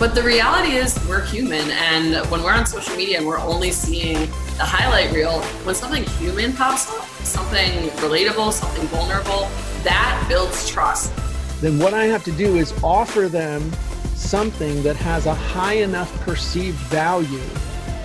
But 0.00 0.14
the 0.14 0.22
reality 0.22 0.76
is, 0.76 0.98
we're 1.06 1.22
human. 1.22 1.70
And 1.72 2.26
when 2.30 2.42
we're 2.42 2.54
on 2.54 2.64
social 2.64 2.96
media 2.96 3.18
and 3.18 3.26
we're 3.26 3.38
only 3.38 3.70
seeing 3.70 4.16
the 4.56 4.64
highlight 4.64 5.12
reel, 5.12 5.42
when 5.64 5.74
something 5.74 6.04
human 6.04 6.54
pops 6.54 6.90
up, 6.90 7.04
something 7.22 7.90
relatable, 7.98 8.50
something 8.50 8.86
vulnerable, 8.86 9.50
that 9.84 10.24
builds 10.26 10.66
trust. 10.66 11.12
Then 11.60 11.78
what 11.78 11.92
I 11.92 12.06
have 12.06 12.24
to 12.24 12.32
do 12.32 12.56
is 12.56 12.72
offer 12.82 13.28
them 13.28 13.70
something 14.14 14.82
that 14.84 14.96
has 14.96 15.26
a 15.26 15.34
high 15.34 15.74
enough 15.74 16.10
perceived 16.22 16.78
value 16.88 17.44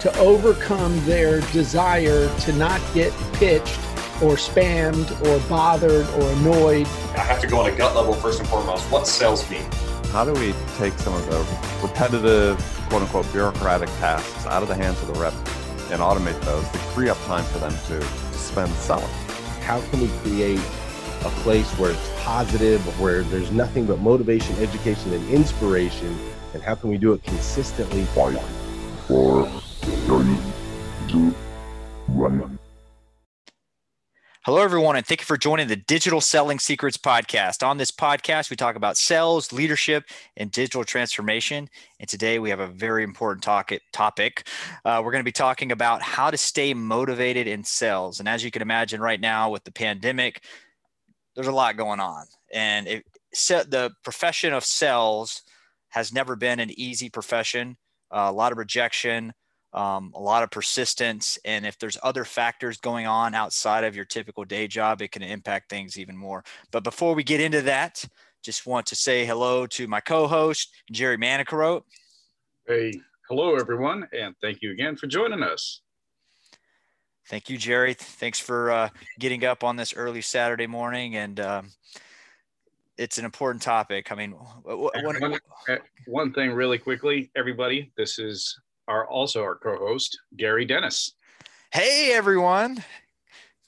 to 0.01 0.13
overcome 0.17 0.99
their 1.05 1.39
desire 1.53 2.27
to 2.39 2.51
not 2.53 2.81
get 2.93 3.13
pitched 3.35 3.79
or 4.21 4.35
spammed 4.35 5.09
or 5.25 5.39
bothered 5.47 6.05
or 6.09 6.29
annoyed. 6.33 6.87
I 7.15 7.19
have 7.19 7.39
to 7.39 7.47
go 7.47 7.59
on 7.61 7.71
a 7.71 7.75
gut 7.75 7.95
level 7.95 8.13
first 8.13 8.41
and 8.41 8.49
foremost. 8.49 8.83
What 8.91 9.07
sells 9.07 9.49
mean? 9.49 9.63
How 10.15 10.23
do 10.23 10.31
we 10.31 10.55
take 10.77 10.93
some 10.93 11.13
of 11.13 11.25
the 11.29 11.85
repetitive, 11.85 12.57
quote 12.87 13.01
unquote, 13.01 13.29
bureaucratic 13.33 13.89
tasks 13.99 14.45
out 14.45 14.63
of 14.63 14.69
the 14.69 14.73
hands 14.73 15.01
of 15.01 15.07
the 15.07 15.19
rep 15.19 15.33
and 15.91 15.99
automate 15.99 16.39
those 16.45 16.63
to 16.69 16.77
free 16.77 17.09
up 17.09 17.17
time 17.25 17.43
for 17.43 17.59
them 17.59 17.73
to, 17.87 17.99
to 17.99 18.37
spend 18.37 18.71
selling? 18.75 19.11
How 19.59 19.81
can 19.89 19.99
we 19.99 20.07
create 20.19 20.61
a 21.25 21.29
place 21.43 21.69
where 21.73 21.91
it's 21.91 22.23
positive, 22.23 22.79
where 22.97 23.23
there's 23.23 23.51
nothing 23.51 23.85
but 23.87 23.99
motivation, 23.99 24.55
education, 24.55 25.11
and 25.11 25.29
inspiration? 25.29 26.17
And 26.53 26.63
how 26.63 26.75
can 26.75 26.91
we 26.91 26.97
do 26.97 27.11
it 27.11 27.21
consistently? 27.21 28.05
Five, 28.05 28.41
four, 29.09 29.49
three, 29.81 30.37
two, 31.09 31.31
one. 31.31 31.54
Hello, 34.45 34.61
everyone, 34.61 34.95
and 34.95 35.03
thank 35.03 35.21
you 35.21 35.25
for 35.25 35.37
joining 35.37 35.67
the 35.67 35.75
Digital 35.75 36.21
Selling 36.21 36.59
Secrets 36.59 36.97
podcast. 36.97 37.65
On 37.65 37.77
this 37.77 37.89
podcast, 37.89 38.51
we 38.51 38.55
talk 38.55 38.75
about 38.75 38.95
sales, 38.95 39.51
leadership, 39.51 40.03
and 40.37 40.51
digital 40.51 40.83
transformation. 40.83 41.67
And 41.99 42.07
today 42.07 42.37
we 42.37 42.51
have 42.51 42.59
a 42.59 42.67
very 42.67 43.03
important 43.03 43.41
topic. 43.41 44.47
Uh, 44.85 45.01
we're 45.03 45.11
going 45.11 45.23
to 45.23 45.27
be 45.27 45.31
talking 45.31 45.71
about 45.71 46.03
how 46.03 46.29
to 46.29 46.37
stay 46.37 46.75
motivated 46.75 47.47
in 47.47 47.63
sales. 47.63 48.19
And 48.19 48.29
as 48.29 48.43
you 48.43 48.51
can 48.51 48.61
imagine, 48.61 49.01
right 49.01 49.19
now 49.19 49.49
with 49.49 49.63
the 49.63 49.71
pandemic, 49.71 50.43
there's 51.33 51.47
a 51.47 51.51
lot 51.51 51.75
going 51.75 51.99
on. 51.99 52.25
And 52.53 52.85
it, 52.87 53.03
the 53.31 53.93
profession 54.03 54.53
of 54.53 54.63
sales 54.63 55.41
has 55.89 56.13
never 56.13 56.35
been 56.35 56.59
an 56.59 56.69
easy 56.79 57.09
profession, 57.09 57.77
uh, 58.11 58.27
a 58.29 58.31
lot 58.31 58.51
of 58.51 58.59
rejection, 58.59 59.33
um, 59.75 60.11
a 60.15 60.19
lot 60.19 60.41
of 60.41 60.49
persistence. 60.49 61.37
And 61.45 61.65
if 61.65 61.77
there's 61.77 61.97
other 62.01 62.23
factors 62.23 62.77
going 62.77 63.05
on 63.05 63.35
outside 63.35 63.83
of 63.83 63.95
your 63.95 64.05
typical 64.05 64.45
day 64.45 64.67
job, 64.67 65.01
it 65.01 65.11
can 65.11 65.21
impact 65.21 65.69
things 65.69 65.99
even 65.99 66.15
more. 66.15 66.43
But 66.71 66.83
before 66.83 67.13
we 67.13 67.23
get 67.23 67.41
into 67.41 67.61
that, 67.63 68.03
just 68.41 68.65
want 68.65 68.87
to 68.87 68.95
say 68.95 69.25
hello 69.25 69.67
to 69.67 69.87
my 69.87 69.99
co-host, 69.99 70.73
Jerry 70.91 71.17
Manicarote. 71.17 71.83
Hey, 72.67 72.93
hello 73.27 73.55
everyone, 73.55 74.07
and 74.17 74.33
thank 74.41 74.61
you 74.61 74.71
again 74.71 74.95
for 74.95 75.07
joining 75.07 75.43
us. 75.43 75.81
Thank 77.27 77.49
you, 77.49 77.57
Jerry. 77.57 77.95
Thanks 77.95 78.39
for 78.39 78.71
uh, 78.71 78.89
getting 79.19 79.43
up 79.45 79.63
on 79.63 79.75
this 79.75 79.95
early 79.95 80.21
Saturday 80.21 80.67
morning, 80.67 81.15
and 81.15 81.39
um, 81.39 81.71
it's 82.97 83.17
an 83.17 83.25
important 83.25 83.63
topic. 83.63 84.11
I 84.11 84.15
mean, 84.15 84.31
one, 84.31 85.39
one 86.05 86.33
thing 86.33 86.51
really 86.51 86.77
quickly, 86.77 87.31
everybody. 87.35 87.91
This 87.97 88.19
is 88.19 88.59
are 88.87 89.07
also 89.07 89.41
our 89.43 89.55
co-host 89.55 90.19
Gary 90.37 90.65
Dennis. 90.65 91.13
Hey 91.71 92.13
everyone. 92.13 92.83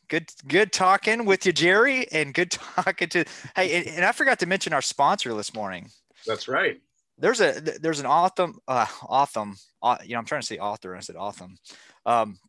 Good 0.08 0.30
good 0.48 0.72
talking 0.72 1.26
with 1.26 1.46
you 1.46 1.54
Jerry 1.54 2.10
and 2.12 2.34
good 2.34 2.52
talking 2.76 3.10
to 3.10 3.26
Hey 3.56 3.78
and, 3.78 3.88
and 3.88 4.06
I 4.06 4.12
forgot 4.12 4.40
to 4.40 4.46
mention 4.46 4.74
our 4.74 4.82
sponsor 4.82 5.34
this 5.34 5.54
morning. 5.54 5.90
That's 6.26 6.48
right. 6.48 6.80
There's 7.18 7.42
a 7.42 7.60
there's 7.82 8.00
an 8.00 8.06
awesome 8.06 8.60
uh 8.68 8.86
awesome 9.08 9.56
uh, 9.82 9.98
you 10.04 10.14
know 10.14 10.20
I'm 10.20 10.26
trying 10.26 10.42
to 10.42 10.48
say 10.48 10.60
author 10.60 10.96
I 10.96 11.00
said 11.00 11.16
awesome. 11.16 11.58
Um 12.06 12.40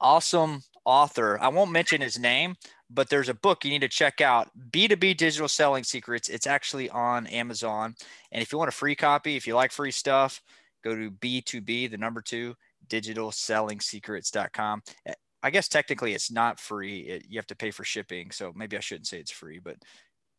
awesome 0.00 0.62
author. 0.84 1.38
I 1.40 1.48
won't 1.48 1.70
mention 1.70 2.00
his 2.00 2.18
name, 2.18 2.56
but 2.90 3.10
there's 3.10 3.28
a 3.28 3.34
book 3.34 3.64
you 3.64 3.70
need 3.70 3.82
to 3.82 3.88
check 3.88 4.20
out 4.20 4.48
B2B 4.70 5.16
Digital 5.16 5.48
Selling 5.48 5.84
Secrets. 5.84 6.28
It's 6.28 6.46
actually 6.46 6.88
on 6.88 7.26
Amazon. 7.26 7.94
And 8.32 8.42
if 8.42 8.52
you 8.52 8.58
want 8.58 8.68
a 8.68 8.72
free 8.72 8.94
copy, 8.94 9.36
if 9.36 9.46
you 9.46 9.54
like 9.54 9.70
free 9.70 9.90
stuff, 9.90 10.42
go 10.88 10.96
to 10.96 11.10
B2B, 11.10 11.90
the 11.90 11.98
number 11.98 12.20
two, 12.20 12.54
digitalsellingsecrets.com. 12.88 14.82
Eh, 15.06 15.14
I 15.42 15.50
guess 15.50 15.68
technically 15.68 16.14
it's 16.14 16.30
not 16.32 16.58
free. 16.58 17.00
It, 17.00 17.26
you 17.28 17.38
have 17.38 17.46
to 17.46 17.56
pay 17.56 17.70
for 17.70 17.84
shipping. 17.84 18.30
So 18.30 18.52
maybe 18.56 18.76
I 18.76 18.80
shouldn't 18.80 19.06
say 19.06 19.18
it's 19.18 19.30
free, 19.30 19.60
but 19.62 19.76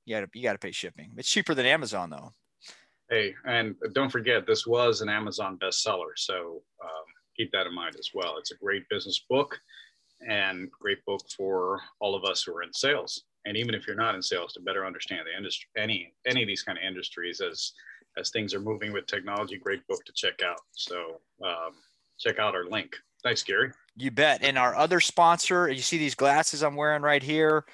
you 0.06 0.16
got 0.16 0.28
you 0.34 0.50
to 0.50 0.58
pay 0.58 0.72
shipping. 0.72 1.12
It's 1.18 1.30
cheaper 1.30 1.54
than 1.54 1.66
Amazon 1.66 2.10
though. 2.10 2.34
Hey, 3.10 3.34
and 3.46 3.76
don't 3.94 4.12
forget, 4.12 4.46
this 4.46 4.68
was 4.68 5.02
an 5.02 5.10
Amazon 5.10 5.58
bestseller. 5.62 6.12
So 6.16 6.62
um, 6.84 7.06
keep 7.36 7.52
that 7.54 7.66
in 7.66 7.74
mind 7.74 7.96
as 7.98 8.12
well. 8.14 8.38
It's 8.38 8.52
a 8.52 8.58
great 8.58 8.84
business 8.90 9.24
book 9.30 9.58
and 10.28 10.70
great 10.70 11.04
book 11.06 11.22
for 11.36 11.80
all 12.02 12.14
of 12.14 12.26
us 12.26 12.44
who 12.44 12.54
are 12.56 12.62
in 12.62 12.74
sales. 12.74 13.24
And 13.46 13.56
even 13.56 13.74
if 13.74 13.88
you're 13.88 13.96
not 13.96 14.16
in 14.16 14.22
sales, 14.22 14.54
to 14.54 14.60
better 14.60 14.86
understand 14.86 15.22
the 15.26 15.36
industry, 15.36 15.70
any 15.78 16.14
any 16.28 16.44
of 16.44 16.48
these 16.48 16.62
kind 16.62 16.78
of 16.78 16.84
industries 16.84 17.40
as 17.40 17.72
as 18.18 18.30
things 18.30 18.54
are 18.54 18.60
moving 18.60 18.92
with 18.94 19.06
technology. 19.08 19.58
Great 19.58 19.86
book 19.88 20.04
to 20.06 20.14
check 20.14 20.42
out. 20.44 20.60
So 20.72 21.22
um, 21.44 21.74
check 22.18 22.40
out 22.40 22.56
our 22.56 22.66
link. 22.66 22.96
Thanks, 23.24 23.44
Gary. 23.44 23.72
You 23.96 24.12
bet. 24.12 24.44
And 24.44 24.58
our 24.58 24.76
other 24.76 25.00
sponsor, 25.00 25.70
you 25.70 25.82
see 25.82 25.98
these 25.98 26.16
glasses 26.16 26.64
I'm 26.64 26.76
wearing 26.76 27.02
right 27.02 27.24
here, 27.24 27.66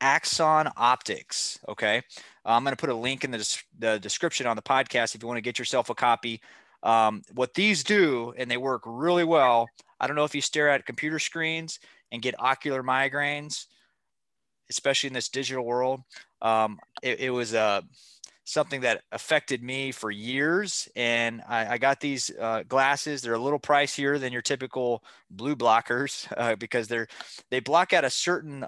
Axon 0.00 0.68
Optics. 0.76 1.58
Okay. 1.68 2.02
I'm 2.44 2.64
going 2.64 2.76
to 2.76 2.80
put 2.80 2.90
a 2.90 2.94
link 2.94 3.24
in 3.24 3.30
the, 3.30 3.62
the 3.78 3.98
description 3.98 4.46
on 4.46 4.56
the 4.56 4.62
podcast 4.62 5.14
if 5.14 5.22
you 5.22 5.28
want 5.28 5.38
to 5.38 5.42
get 5.42 5.58
yourself 5.58 5.90
a 5.90 5.94
copy. 5.94 6.40
Um, 6.82 7.22
what 7.34 7.54
these 7.54 7.84
do, 7.84 8.32
and 8.36 8.50
they 8.50 8.56
work 8.56 8.82
really 8.86 9.24
well. 9.24 9.68
I 9.98 10.06
don't 10.06 10.16
know 10.16 10.24
if 10.24 10.34
you 10.34 10.40
stare 10.40 10.70
at 10.70 10.86
computer 10.86 11.18
screens 11.18 11.78
and 12.10 12.22
get 12.22 12.34
ocular 12.40 12.82
migraines, 12.82 13.66
especially 14.70 15.08
in 15.08 15.14
this 15.14 15.28
digital 15.28 15.64
world. 15.64 16.00
Um, 16.40 16.78
it, 17.02 17.20
it 17.20 17.30
was 17.30 17.52
a 17.52 17.82
something 18.44 18.80
that 18.80 19.02
affected 19.12 19.62
me 19.62 19.92
for 19.92 20.10
years. 20.10 20.88
And 20.96 21.42
I, 21.48 21.74
I 21.74 21.78
got 21.78 22.00
these 22.00 22.30
uh, 22.40 22.64
glasses. 22.64 23.22
They're 23.22 23.34
a 23.34 23.38
little 23.38 23.60
pricier 23.60 24.18
than 24.18 24.32
your 24.32 24.42
typical 24.42 25.04
blue 25.30 25.56
blockers 25.56 26.26
uh, 26.36 26.56
because 26.56 26.88
they're 26.88 27.06
they 27.50 27.60
block 27.60 27.92
out 27.92 28.04
a 28.04 28.10
certain 28.10 28.66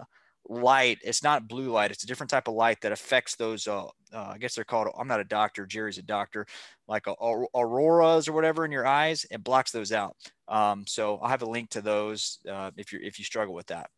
light. 0.49 0.99
It's 1.03 1.23
not 1.23 1.49
blue 1.49 1.71
light. 1.71 1.91
It's 1.91 2.05
a 2.05 2.07
different 2.07 2.31
type 2.31 2.49
of 2.49 2.55
light 2.55 2.81
that 2.83 2.93
affects 2.93 3.37
those. 3.37 3.67
Uh, 3.67 3.87
uh 4.13 4.33
I 4.35 4.39
guess 4.39 4.55
they're 4.55 4.65
called. 4.65 4.89
I'm 4.99 5.09
not 5.09 5.21
a 5.21 5.25
doctor. 5.25 5.67
Jerry's 5.67 5.99
a 5.99 6.03
doctor. 6.03 6.47
Like 6.89 7.07
a, 7.07 7.13
a, 7.13 7.45
auroras 7.55 8.29
or 8.29 8.33
whatever 8.33 8.65
in 8.65 8.73
your 8.73 8.87
eyes. 8.87 9.27
It 9.31 9.43
blocks 9.43 9.73
those 9.73 9.93
out. 9.93 10.17
Um, 10.49 10.85
so 10.87 11.19
I'll 11.19 11.29
have 11.29 11.43
a 11.43 11.47
link 11.47 11.71
to 11.71 11.81
those 11.81 12.39
uh, 12.51 12.71
if 12.77 12.93
you 12.93 13.01
if 13.03 13.19
you 13.19 13.25
struggle 13.25 13.55
with 13.55 13.67
that. 13.69 13.91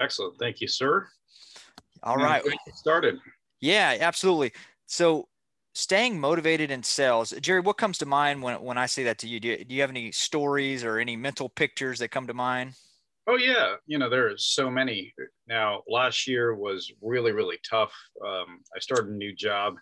Excellent. 0.00 0.38
Thank 0.38 0.60
you, 0.60 0.68
sir. 0.68 1.06
All 2.02 2.16
right. 2.16 2.42
Started. 2.74 3.20
Yeah, 3.62 3.96
absolutely. 4.00 4.52
So 4.86 5.28
staying 5.72 6.18
motivated 6.18 6.70
in 6.70 6.82
sales, 6.82 7.32
Jerry, 7.40 7.60
what 7.60 7.78
comes 7.78 7.96
to 7.98 8.06
mind 8.06 8.42
when, 8.42 8.60
when 8.60 8.76
I 8.76 8.86
say 8.86 9.04
that 9.04 9.18
to 9.18 9.28
you? 9.28 9.40
Do, 9.40 9.48
you? 9.48 9.64
do 9.64 9.74
you 9.74 9.80
have 9.80 9.90
any 9.90 10.10
stories 10.10 10.84
or 10.84 10.98
any 10.98 11.16
mental 11.16 11.48
pictures 11.48 12.00
that 12.00 12.10
come 12.10 12.26
to 12.26 12.34
mind? 12.34 12.74
Oh 13.28 13.36
yeah, 13.36 13.76
you 13.86 13.98
know 13.98 14.10
there 14.10 14.26
are 14.26 14.36
so 14.36 14.68
many. 14.68 15.14
Now 15.46 15.82
last 15.88 16.26
year 16.26 16.56
was 16.56 16.90
really 17.00 17.30
really 17.30 17.58
tough. 17.68 17.92
Um, 18.26 18.62
I 18.74 18.80
started 18.80 19.10
a 19.10 19.16
new 19.16 19.32
job, 19.32 19.76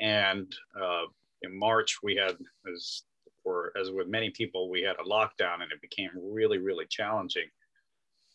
and 0.00 0.52
uh, 0.76 1.04
in 1.42 1.56
March 1.56 1.98
we 2.02 2.16
had 2.16 2.36
as 2.74 3.04
for 3.44 3.72
as 3.80 3.92
with 3.92 4.08
many 4.08 4.30
people 4.30 4.68
we 4.68 4.82
had 4.82 4.96
a 4.96 5.08
lockdown, 5.08 5.62
and 5.62 5.70
it 5.70 5.80
became 5.80 6.10
really 6.16 6.58
really 6.58 6.86
challenging. 6.90 7.46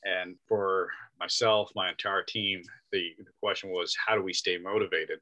And 0.05 0.35
for 0.47 0.89
myself, 1.19 1.71
my 1.75 1.89
entire 1.89 2.23
team, 2.23 2.61
the, 2.91 3.09
the 3.17 3.31
question 3.41 3.71
was, 3.71 3.95
how 4.05 4.15
do 4.15 4.21
we 4.21 4.33
stay 4.33 4.57
motivated? 4.57 5.19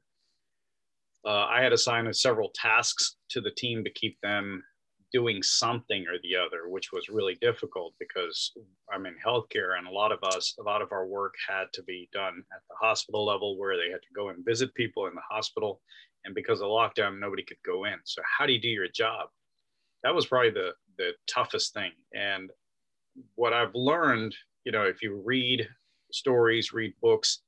Uh, 1.26 1.46
I 1.46 1.62
had 1.62 1.72
assigned 1.72 2.14
several 2.14 2.52
tasks 2.54 3.16
to 3.30 3.40
the 3.40 3.50
team 3.50 3.82
to 3.82 3.90
keep 3.90 4.20
them 4.20 4.62
doing 5.10 5.42
something 5.42 6.04
or 6.08 6.18
the 6.22 6.36
other, 6.36 6.68
which 6.68 6.92
was 6.92 7.08
really 7.08 7.36
difficult 7.40 7.94
because 7.98 8.52
I'm 8.92 9.06
in 9.06 9.14
healthcare 9.24 9.78
and 9.78 9.86
a 9.86 9.90
lot 9.90 10.12
of 10.12 10.18
us, 10.22 10.54
a 10.58 10.62
lot 10.62 10.82
of 10.82 10.92
our 10.92 11.06
work 11.06 11.34
had 11.48 11.66
to 11.74 11.82
be 11.84 12.08
done 12.12 12.42
at 12.52 12.62
the 12.68 12.74
hospital 12.78 13.24
level 13.24 13.56
where 13.56 13.76
they 13.76 13.90
had 13.90 14.02
to 14.02 14.14
go 14.14 14.28
and 14.30 14.44
visit 14.44 14.74
people 14.74 15.06
in 15.06 15.14
the 15.14 15.22
hospital. 15.30 15.80
And 16.24 16.34
because 16.34 16.60
of 16.60 16.66
lockdown, 16.66 17.20
nobody 17.20 17.44
could 17.44 17.62
go 17.64 17.84
in. 17.84 17.94
So 18.04 18.22
how 18.26 18.44
do 18.44 18.52
you 18.52 18.60
do 18.60 18.68
your 18.68 18.88
job? 18.88 19.28
That 20.02 20.14
was 20.14 20.26
probably 20.26 20.50
the, 20.50 20.72
the 20.98 21.12
toughest 21.26 21.72
thing. 21.72 21.92
And 22.12 22.50
what 23.36 23.52
I've 23.52 23.74
learned 23.74 24.34
you 24.64 24.72
know, 24.72 24.82
if 24.82 25.02
you 25.02 25.20
read 25.24 25.68
stories, 26.12 26.72
read 26.72 26.94
books, 27.00 27.40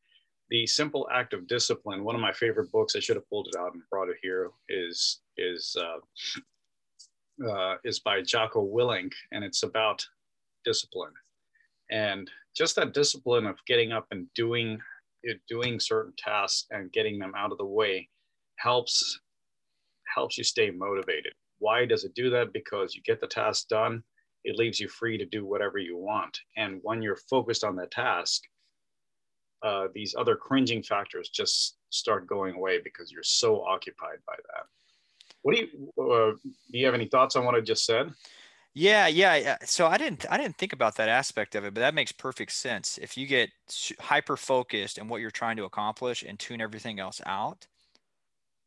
the 0.50 0.66
simple 0.66 1.08
act 1.12 1.32
of 1.32 1.48
discipline. 1.48 2.04
One 2.04 2.14
of 2.14 2.20
my 2.20 2.32
favorite 2.32 2.70
books, 2.70 2.94
I 2.94 3.00
should 3.00 3.16
have 3.16 3.28
pulled 3.28 3.48
it 3.48 3.58
out 3.58 3.74
and 3.74 3.82
brought 3.90 4.08
it 4.08 4.16
here, 4.22 4.50
is 4.68 5.20
is 5.36 5.76
uh, 5.78 7.48
uh, 7.48 7.76
is 7.84 8.00
by 8.00 8.22
Jocko 8.22 8.66
Willink, 8.66 9.12
and 9.32 9.44
it's 9.44 9.62
about 9.62 10.06
discipline, 10.64 11.12
and 11.90 12.30
just 12.56 12.76
that 12.76 12.94
discipline 12.94 13.46
of 13.46 13.56
getting 13.66 13.92
up 13.92 14.06
and 14.10 14.26
doing 14.34 14.78
doing 15.48 15.80
certain 15.80 16.12
tasks 16.16 16.66
and 16.70 16.92
getting 16.92 17.19
them 17.19 17.32
out 17.36 17.50
of 17.50 17.58
the 17.58 17.64
way 17.64 18.08
helps 18.56 19.20
helps 20.14 20.38
you 20.38 20.44
stay 20.44 20.70
motivated. 20.70 21.32
Why 21.58 21.84
does 21.84 22.04
it 22.04 22.14
do 22.14 22.30
that? 22.30 22.52
Because 22.52 22.94
you 22.94 23.02
get 23.02 23.20
the 23.20 23.26
task 23.26 23.69
done, 23.69 24.02
it 24.46 24.56
leaves 24.56 24.81
you 24.81 24.88
free 24.88 25.19
to 25.19 25.26
do 25.26 25.44
whatever 25.44 25.78
you 25.78 25.96
want. 25.96 26.40
And 26.56 26.81
when 26.82 27.02
you're 27.02 27.16
focused 27.16 27.64
on 27.64 27.76
the 27.76 27.87
task, 27.87 28.44
uh, 29.62 29.88
these 29.94 30.14
other 30.16 30.37
cringing 30.37 30.82
factors 30.82 31.28
just 31.28 31.76
start 31.90 32.26
going 32.26 32.54
away 32.54 32.81
because 32.82 33.10
you're 33.10 33.22
so 33.22 33.62
occupied 33.62 34.19
by 34.26 34.37
that. 34.37 34.66
What 35.43 35.56
do 35.56 35.62
you 35.62 36.02
uh, 36.02 36.32
do? 36.70 36.78
You 36.78 36.87
have 36.87 36.94
any 36.94 37.06
thoughts 37.06 37.37
on 37.37 37.44
what 37.44 37.54
I 37.54 37.60
just 37.60 37.84
said? 37.84 38.12
Yeah, 38.75 39.06
yeah, 39.06 39.37
yeah. 39.37 39.56
So 39.64 39.87
I 39.87 39.96
didn't 39.96 40.26
I 40.31 40.37
didn't 40.37 40.58
think 40.58 40.72
about 40.72 40.96
that 40.96 41.08
aspect 41.08 41.54
of 41.54 41.64
it, 41.64 41.75
but 41.75 41.81
that 41.81 41.94
makes 41.94 42.12
perfect 42.12 42.52
sense. 42.52 42.98
If 42.98 43.16
you 43.16 43.26
get 43.26 43.50
hyper 44.00 44.37
focused 44.37 44.98
in 44.98 45.08
what 45.08 45.20
you're 45.20 45.31
trying 45.31 45.56
to 45.56 45.64
accomplish 45.64 46.22
and 46.22 46.38
tune 46.38 46.60
everything 46.60 47.00
else 47.00 47.20
out, 47.25 47.66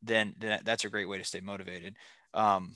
then, 0.02 0.34
then 0.40 0.62
that's 0.64 0.86
a 0.86 0.90
great 0.90 1.08
way 1.08 1.18
to 1.18 1.24
stay 1.24 1.42
motivated. 1.42 1.96
Um, 2.34 2.74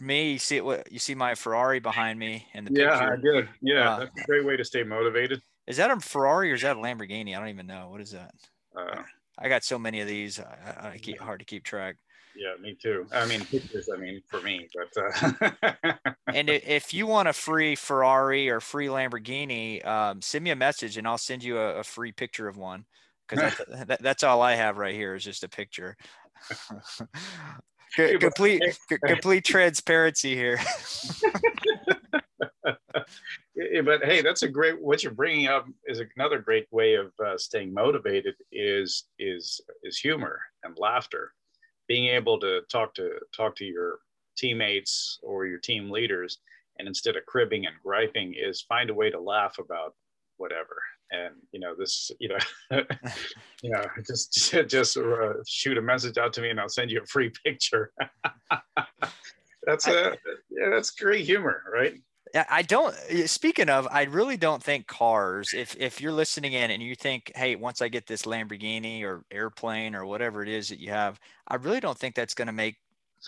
me, 0.00 0.32
you 0.32 0.38
see 0.38 0.60
what 0.60 0.90
you 0.90 0.98
see 0.98 1.14
my 1.14 1.34
Ferrari 1.34 1.80
behind 1.80 2.18
me 2.18 2.46
in 2.54 2.64
the 2.64 2.72
yeah, 2.72 2.90
picture. 2.90 3.12
I 3.12 3.16
did. 3.16 3.48
Yeah, 3.62 3.90
uh, 3.90 3.98
that's 4.00 4.20
a 4.22 4.24
great 4.24 4.44
way 4.44 4.56
to 4.56 4.64
stay 4.64 4.82
motivated. 4.82 5.42
Is 5.66 5.76
that 5.76 5.90
a 5.90 6.00
Ferrari 6.00 6.50
or 6.50 6.54
is 6.54 6.62
that 6.62 6.76
a 6.76 6.80
Lamborghini? 6.80 7.36
I 7.36 7.38
don't 7.38 7.48
even 7.48 7.66
know. 7.66 7.88
What 7.90 8.00
is 8.00 8.10
that? 8.12 8.32
Uh, 8.76 9.02
I 9.38 9.48
got 9.48 9.64
so 9.64 9.78
many 9.78 10.00
of 10.00 10.08
these. 10.08 10.40
I, 10.40 10.90
I 10.94 10.98
keep 10.98 11.18
hard 11.18 11.40
to 11.40 11.46
keep 11.46 11.64
track. 11.64 11.96
Yeah, 12.36 12.54
me 12.60 12.76
too. 12.80 13.06
I 13.12 13.26
mean, 13.26 13.44
pictures. 13.44 13.88
I 13.92 13.98
mean, 13.98 14.22
for 14.28 14.40
me, 14.40 14.68
but. 14.74 15.50
Uh... 15.62 16.10
and 16.32 16.48
if 16.48 16.94
you 16.94 17.06
want 17.06 17.28
a 17.28 17.32
free 17.32 17.74
Ferrari 17.74 18.48
or 18.48 18.60
free 18.60 18.86
Lamborghini, 18.86 19.84
um, 19.86 20.22
send 20.22 20.44
me 20.44 20.50
a 20.50 20.56
message 20.56 20.96
and 20.96 21.06
I'll 21.06 21.18
send 21.18 21.42
you 21.42 21.58
a, 21.58 21.76
a 21.76 21.84
free 21.84 22.12
picture 22.12 22.48
of 22.48 22.56
one 22.56 22.84
because 23.28 23.56
that's, 23.56 23.70
that, 23.86 24.02
that's 24.02 24.22
all 24.22 24.42
I 24.42 24.54
have 24.54 24.78
right 24.78 24.94
here 24.94 25.14
is 25.14 25.24
just 25.24 25.44
a 25.44 25.48
picture. 25.48 25.96
complete 27.96 28.62
complete 29.04 29.44
transparency 29.44 30.34
here. 30.34 30.58
but 32.64 34.04
hey, 34.04 34.22
that's 34.22 34.42
a 34.42 34.48
great. 34.48 34.80
What 34.80 35.02
you're 35.02 35.12
bringing 35.12 35.48
up 35.48 35.66
is 35.86 36.02
another 36.16 36.38
great 36.38 36.66
way 36.70 36.94
of 36.94 37.12
uh, 37.24 37.36
staying 37.36 37.74
motivated. 37.74 38.34
Is 38.52 39.04
is 39.18 39.60
is 39.82 39.98
humor 39.98 40.40
and 40.64 40.76
laughter 40.78 41.32
being 41.90 42.06
able 42.06 42.38
to 42.38 42.60
talk 42.70 42.94
to 42.94 43.10
talk 43.36 43.56
to 43.56 43.64
your 43.64 43.98
teammates 44.36 45.18
or 45.24 45.46
your 45.46 45.58
team 45.58 45.90
leaders 45.90 46.38
and 46.78 46.86
instead 46.86 47.16
of 47.16 47.26
cribbing 47.26 47.66
and 47.66 47.74
griping 47.84 48.32
is 48.38 48.62
find 48.62 48.90
a 48.90 48.94
way 48.94 49.10
to 49.10 49.20
laugh 49.20 49.58
about 49.58 49.94
whatever 50.36 50.80
and 51.10 51.34
you 51.52 51.60
know 51.60 51.74
this 51.76 52.10
you 52.20 52.28
know 52.28 52.38
you 53.62 53.70
know 53.70 53.84
just 54.06 54.54
just 54.68 54.96
uh, 54.96 55.32
shoot 55.46 55.78
a 55.78 55.82
message 55.82 56.18
out 56.18 56.32
to 56.32 56.40
me 56.40 56.50
and 56.50 56.60
i'll 56.60 56.68
send 56.68 56.90
you 56.90 57.00
a 57.00 57.06
free 57.06 57.32
picture 57.44 57.92
that's 59.64 59.86
a 59.86 60.16
yeah 60.50 60.70
that's 60.70 60.90
great 60.90 61.24
humor 61.24 61.62
right 61.72 61.94
I 62.48 62.62
don't 62.62 62.94
speaking 63.26 63.68
of 63.68 63.88
I 63.90 64.04
really 64.04 64.36
don't 64.36 64.62
think 64.62 64.86
cars 64.86 65.52
if 65.52 65.76
if 65.76 66.00
you're 66.00 66.12
listening 66.12 66.52
in 66.52 66.70
and 66.70 66.80
you 66.80 66.94
think 66.94 67.32
hey 67.34 67.56
once 67.56 67.82
I 67.82 67.88
get 67.88 68.06
this 68.06 68.22
Lamborghini 68.22 69.02
or 69.02 69.24
airplane 69.32 69.96
or 69.96 70.06
whatever 70.06 70.40
it 70.42 70.48
is 70.48 70.68
that 70.68 70.78
you 70.78 70.90
have 70.90 71.18
I 71.48 71.56
really 71.56 71.80
don't 71.80 71.98
think 71.98 72.14
that's 72.14 72.34
going 72.34 72.46
to 72.46 72.52
make 72.52 72.76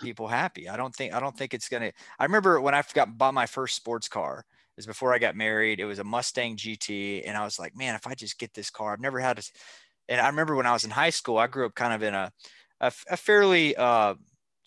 people 0.01 0.27
happy. 0.27 0.69
I 0.69 0.77
don't 0.77 0.95
think 0.95 1.13
I 1.13 1.19
don't 1.19 1.37
think 1.37 1.53
it's 1.53 1.69
going 1.69 1.83
to 1.83 1.91
I 2.19 2.23
remember 2.23 2.61
when 2.61 2.73
I 2.73 2.83
got 2.93 3.17
bought 3.17 3.33
my 3.33 3.45
first 3.45 3.75
sports 3.75 4.07
car 4.07 4.45
is 4.77 4.85
before 4.85 5.13
I 5.13 5.19
got 5.19 5.35
married. 5.35 5.79
It 5.79 5.85
was 5.85 5.99
a 5.99 6.03
Mustang 6.03 6.57
GT 6.57 7.23
and 7.25 7.37
I 7.37 7.43
was 7.43 7.59
like 7.59 7.75
man 7.75 7.95
if 7.95 8.07
I 8.07 8.13
just 8.13 8.39
get 8.39 8.53
this 8.53 8.69
car 8.69 8.93
I've 8.93 8.99
never 8.99 9.19
had 9.19 9.39
a 9.39 9.43
and 10.09 10.19
I 10.19 10.27
remember 10.27 10.55
when 10.55 10.65
I 10.65 10.73
was 10.73 10.83
in 10.83 10.91
high 10.91 11.09
school 11.09 11.37
I 11.37 11.47
grew 11.47 11.65
up 11.65 11.75
kind 11.75 11.93
of 11.93 12.03
in 12.03 12.13
a 12.13 12.31
a, 12.79 12.91
a 13.09 13.17
fairly 13.17 13.75
uh 13.75 14.15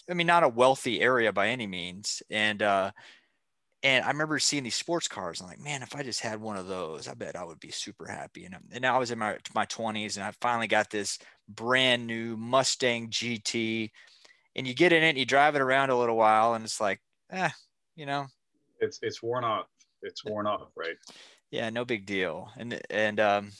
I 0.08 0.14
mean 0.14 0.26
not 0.26 0.44
a 0.44 0.49
wealthy 0.49 1.00
area 1.00 1.32
by 1.32 1.49
any 1.49 1.67
means 1.67 2.23
and 2.31 2.62
uh 2.62 2.91
and 3.87 4.05
I 4.05 4.08
remember 4.08 4.41
seeing 4.41 4.64
these 4.64 4.75
sports 4.75 5.06
cars. 5.06 5.41
I'm 5.41 5.47
like, 5.47 5.61
man, 5.61 5.81
if 5.81 5.94
I 5.94 6.03
just 6.03 6.20
had 6.20 6.41
one 6.41 6.56
of 6.56 6.67
those, 6.67 7.06
I 7.06 7.14
bet 7.14 7.37
I 7.37 7.44
would 7.44 7.61
be 7.61 7.70
super 7.70 8.06
happy. 8.06 8.44
And, 8.44 8.56
and 8.73 8.82
now 8.82 8.97
I 8.97 8.99
was 8.99 9.12
in 9.12 9.19
my 9.19 9.38
my 9.55 9.64
20s, 9.67 10.17
and 10.17 10.25
I 10.25 10.32
finally 10.41 10.67
got 10.67 10.91
this 10.91 11.20
brand 11.49 12.05
new 12.05 12.37
Mustang 12.37 13.11
GT. 13.11 13.91
And 14.56 14.67
you 14.67 14.75
get 14.75 14.93
in 14.93 15.05
it, 15.05 15.11
and 15.11 15.19
you 15.19 15.25
drive 15.25 15.55
it 15.55 15.62
around 15.62 15.91
a 15.91 15.97
little 15.97 16.17
while, 16.17 16.55
and 16.55 16.64
it's 16.64 16.81
like, 16.81 17.00
eh, 17.31 17.50
you 17.94 18.06
know, 18.06 18.26
it's 18.81 18.99
it's 19.03 19.23
worn 19.23 19.44
off. 19.44 19.67
It's 20.02 20.25
worn 20.25 20.46
off, 20.46 20.69
right? 20.76 20.96
Yeah, 21.50 21.70
no 21.70 21.84
big 21.84 22.06
deal. 22.06 22.50
And 22.56 22.81
and 22.90 23.20
um, 23.20 23.52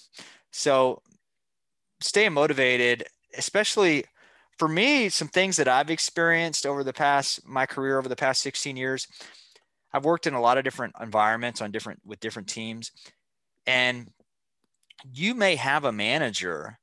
so 0.51 1.03
staying 2.01 2.33
motivated, 2.33 3.05
especially 3.37 4.05
for 4.59 4.69
me, 4.69 5.09
some 5.09 5.29
things 5.29 5.57
that 5.57 5.69
I've 5.69 5.91
experienced 5.91 6.67
over 6.67 6.83
the 6.83 6.93
past 6.93 7.47
my 7.47 7.67
career 7.67 7.99
over 7.99 8.09
the 8.09 8.17
past 8.17 8.43
16 8.43 8.77
years 8.77 9.07
I've 9.97 10.05
worked 10.05 10.27
in 10.27 10.35
a 10.35 10.41
lot 10.41 10.59
of 10.59 10.65
different 10.65 10.95
environments 11.01 11.63
on 11.63 11.71
different 11.71 12.01
with 12.05 12.21
different 12.21 12.49
teams, 12.49 12.93
and 13.67 14.11
you 15.11 15.35
may 15.35 15.57
have 15.57 15.85
a 15.85 15.93
manager 15.93 16.79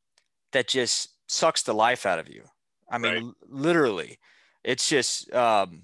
that 0.51 0.67
just 0.67 1.09
sucks 1.27 1.61
the 1.61 1.75
life 1.75 2.07
out 2.07 2.17
of 2.17 2.27
you. 2.27 2.43
I 2.89 2.97
mean, 2.97 3.25
right. 3.25 3.33
literally, 3.47 4.17
it's 4.63 4.89
just 4.89 5.31
um, 5.31 5.83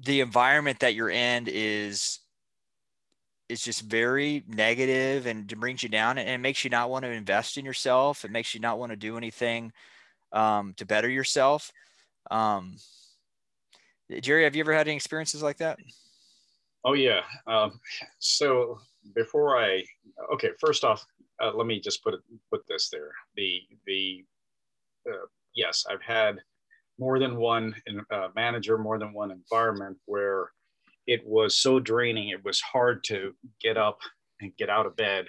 the 0.00 0.20
environment 0.20 0.80
that 0.80 0.94
you're 0.94 1.10
in 1.10 1.48
is 1.48 2.20
is 3.52 3.62
just 3.62 3.82
very 3.82 4.42
negative 4.48 5.26
and 5.26 5.46
brings 5.60 5.82
you 5.82 5.88
down 5.88 6.16
and 6.16 6.28
it 6.28 6.38
makes 6.38 6.64
you 6.64 6.70
not 6.70 6.88
want 6.88 7.04
to 7.04 7.10
invest 7.10 7.58
in 7.58 7.64
yourself. 7.64 8.24
It 8.24 8.30
makes 8.30 8.54
you 8.54 8.60
not 8.60 8.78
want 8.78 8.90
to 8.90 8.96
do 8.96 9.18
anything 9.18 9.72
um, 10.32 10.72
to 10.78 10.86
better 10.86 11.08
yourself. 11.08 11.70
Um, 12.30 12.76
Jerry, 14.20 14.44
have 14.44 14.56
you 14.56 14.60
ever 14.62 14.72
had 14.72 14.88
any 14.88 14.96
experiences 14.96 15.42
like 15.42 15.58
that? 15.58 15.78
Oh 16.84 16.94
yeah. 16.94 17.20
Um, 17.46 17.78
so 18.18 18.80
before 19.14 19.58
I, 19.62 19.84
okay, 20.32 20.48
first 20.58 20.82
off, 20.82 21.04
uh, 21.40 21.52
let 21.54 21.66
me 21.66 21.78
just 21.78 22.02
put 22.02 22.14
it, 22.14 22.20
put 22.50 22.62
this 22.68 22.88
there. 22.90 23.12
The 23.36 23.60
the 23.86 24.24
uh, 25.08 25.26
yes, 25.54 25.84
I've 25.90 26.02
had 26.02 26.38
more 26.98 27.18
than 27.18 27.36
one 27.36 27.74
uh, 28.10 28.28
manager, 28.34 28.78
more 28.78 28.98
than 28.98 29.12
one 29.12 29.30
environment 29.30 29.98
where 30.06 30.50
it 31.06 31.26
was 31.26 31.56
so 31.56 31.80
draining. 31.80 32.28
It 32.28 32.44
was 32.44 32.60
hard 32.60 33.04
to 33.04 33.34
get 33.60 33.76
up 33.76 34.00
and 34.40 34.56
get 34.56 34.70
out 34.70 34.86
of 34.86 34.96
bed 34.96 35.26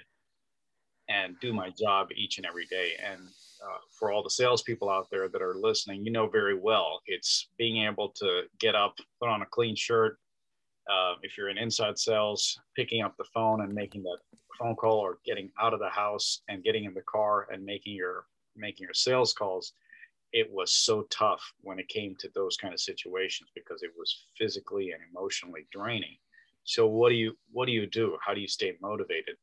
and 1.09 1.35
do 1.41 1.53
my 1.53 1.69
job 1.71 2.09
each 2.15 2.37
and 2.37 2.45
every 2.45 2.65
day. 2.65 2.93
And 3.03 3.19
uh, 3.19 3.77
for 3.91 4.11
all 4.11 4.23
the 4.23 4.29
salespeople 4.29 4.89
out 4.89 5.07
there 5.11 5.27
that 5.29 5.41
are 5.41 5.55
listening, 5.55 6.05
you 6.05 6.11
know 6.11 6.27
very 6.27 6.57
well 6.57 7.01
it's 7.07 7.49
being 7.57 7.85
able 7.85 8.09
to 8.17 8.43
get 8.59 8.75
up, 8.75 8.95
put 9.19 9.29
on 9.29 9.41
a 9.41 9.47
clean 9.47 9.75
shirt, 9.75 10.17
uh, 10.89 11.13
if 11.21 11.37
you're 11.37 11.49
in 11.49 11.57
inside 11.57 11.97
sales, 11.97 12.59
picking 12.75 13.01
up 13.01 13.15
the 13.17 13.23
phone 13.33 13.61
and 13.61 13.73
making 13.73 14.03
that 14.03 14.17
phone 14.59 14.75
call 14.75 14.97
or 14.97 15.19
getting 15.25 15.49
out 15.61 15.73
of 15.73 15.79
the 15.79 15.89
house 15.89 16.41
and 16.49 16.63
getting 16.63 16.83
in 16.83 16.93
the 16.93 17.01
car 17.01 17.47
and 17.51 17.63
making 17.63 17.95
your 17.95 18.25
making 18.55 18.83
your 18.83 18.93
sales 18.93 19.33
calls, 19.33 19.73
it 20.33 20.51
was 20.51 20.73
so 20.73 21.03
tough 21.09 21.41
when 21.61 21.79
it 21.79 21.87
came 21.87 22.15
to 22.19 22.29
those 22.35 22.57
kind 22.57 22.73
of 22.73 22.79
situations 22.79 23.49
because 23.55 23.83
it 23.83 23.91
was 23.97 24.25
physically 24.37 24.91
and 24.91 25.01
emotionally 25.09 25.67
draining. 25.71 26.17
So 26.63 26.87
what 26.87 27.09
do 27.09 27.15
you 27.15 27.33
what 27.51 27.65
do 27.65 27.71
you 27.71 27.85
do? 27.87 28.17
How 28.25 28.33
do 28.33 28.41
you 28.41 28.47
stay 28.47 28.75
motivated? 28.81 29.35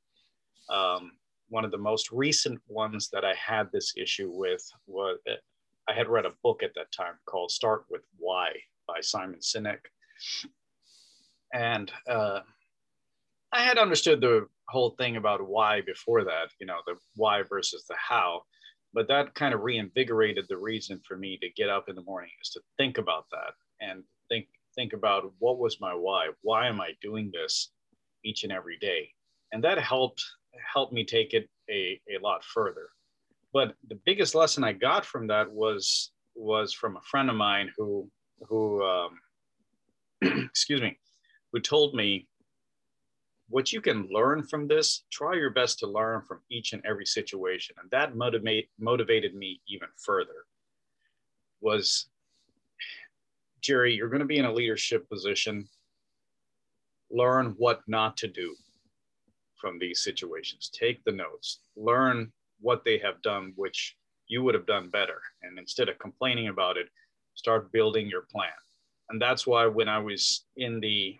Um, 0.69 1.13
one 1.49 1.65
of 1.65 1.71
the 1.71 1.79
most 1.79 2.13
recent 2.13 2.61
ones 2.69 3.09
that 3.13 3.25
I 3.25 3.35
had 3.35 3.71
this 3.73 3.95
issue 3.97 4.31
with 4.33 4.63
was 4.87 5.19
I 5.89 5.93
had 5.93 6.09
read 6.09 6.27
a 6.27 6.33
book 6.43 6.63
at 6.63 6.75
that 6.75 6.93
time 6.93 7.15
called 7.27 7.51
Start 7.51 7.85
with 7.91 8.03
Why 8.19 8.51
by 8.87 9.01
Simon 9.01 9.41
Sinek 9.41 9.81
and 11.53 11.91
uh, 12.09 12.41
I 13.53 13.63
had 13.63 13.79
understood 13.79 14.21
the 14.21 14.47
whole 14.69 14.91
thing 14.91 15.17
about 15.17 15.47
why 15.47 15.81
before 15.81 16.25
that, 16.25 16.51
you 16.61 16.67
know, 16.67 16.79
the 16.87 16.95
why 17.17 17.43
versus 17.43 17.85
the 17.89 17.97
how, 17.97 18.43
but 18.93 19.09
that 19.09 19.35
kind 19.35 19.55
of 19.55 19.63
reinvigorated 19.63 20.47
the 20.49 20.57
reason 20.57 21.01
for 21.07 21.17
me 21.17 21.39
to 21.39 21.49
get 21.51 21.69
up 21.69 21.89
in 21.89 21.95
the 21.95 22.03
morning 22.03 22.31
is 22.43 22.51
to 22.51 22.61
think 22.77 22.99
about 22.99 23.27
that 23.31 23.55
and 23.81 24.03
think 24.29 24.47
think 24.75 24.93
about 24.93 25.33
what 25.39 25.59
was 25.59 25.81
my 25.81 25.95
why? 25.95 26.29
Why 26.43 26.69
am 26.69 26.81
I 26.81 26.93
doing 27.01 27.31
this 27.33 27.73
each 28.25 28.45
and 28.45 28.53
every 28.53 28.79
day? 28.79 29.11
And 29.53 29.63
that 29.65 29.79
helped 29.79 30.25
helped 30.73 30.93
me 30.93 31.05
take 31.05 31.35
it 31.35 31.49
a, 31.71 32.01
a 32.11 32.19
lot 32.23 32.45
further. 32.45 32.89
But 33.53 33.75
the 33.89 33.99
biggest 34.07 34.35
lesson 34.35 34.63
I 34.65 34.73
got 34.73 35.05
from 35.05 35.27
that 35.29 35.51
was 35.51 36.13
was 36.35 36.73
from 36.73 36.97
a 36.97 37.03
friend 37.03 37.31
of 37.31 37.37
mine 37.37 37.71
who 37.77 38.09
who 38.49 38.85
um, 38.85 39.21
excuse 40.23 40.81
me 40.81 40.99
who 41.53 41.61
told 41.61 41.95
me, 41.95 42.29
what 43.51 43.73
you 43.73 43.81
can 43.81 44.09
learn 44.11 44.45
from 44.45 44.69
this, 44.69 45.03
try 45.11 45.35
your 45.35 45.51
best 45.51 45.81
to 45.81 45.87
learn 45.87 46.23
from 46.23 46.41
each 46.51 46.73
and 46.73 46.83
every 46.87 47.05
situation. 47.05 47.75
And 47.81 47.91
that 47.91 48.17
motivate, 48.17 48.71
motivated 48.79 49.35
me 49.35 49.61
even 49.67 49.89
further 49.97 50.47
was, 51.61 52.07
Jerry, 53.61 53.93
you're 53.93 54.09
going 54.09 54.21
to 54.21 54.27
be 54.27 54.39
in 54.39 54.45
a 54.45 54.53
leadership 54.53 55.09
position. 55.09 55.69
Learn 57.11 57.55
what 57.59 57.83
not 57.89 58.17
to 58.19 58.29
do 58.29 58.55
from 59.57 59.79
these 59.79 60.01
situations. 60.01 60.71
Take 60.73 61.03
the 61.05 61.13
notes, 61.13 61.59
learn 61.77 62.33
what 62.61 62.85
they 62.85 62.99
have 62.99 63.21
done, 63.21 63.53
which 63.57 63.97
you 64.29 64.45
would 64.45 64.55
have 64.55 64.67
done 64.67 64.89
better. 64.91 65.21
And 65.43 65.59
instead 65.59 65.89
of 65.89 65.99
complaining 65.99 66.49
about 66.49 66.77
it, 66.77 66.89
start 67.35 67.73
building 67.73 68.07
your 68.07 68.27
plan. 68.33 68.49
And 69.09 69.21
that's 69.21 69.47
why 69.47 69.67
when 69.67 69.89
I 69.89 69.99
was 69.99 70.45
in 70.57 70.79
the 70.79 71.17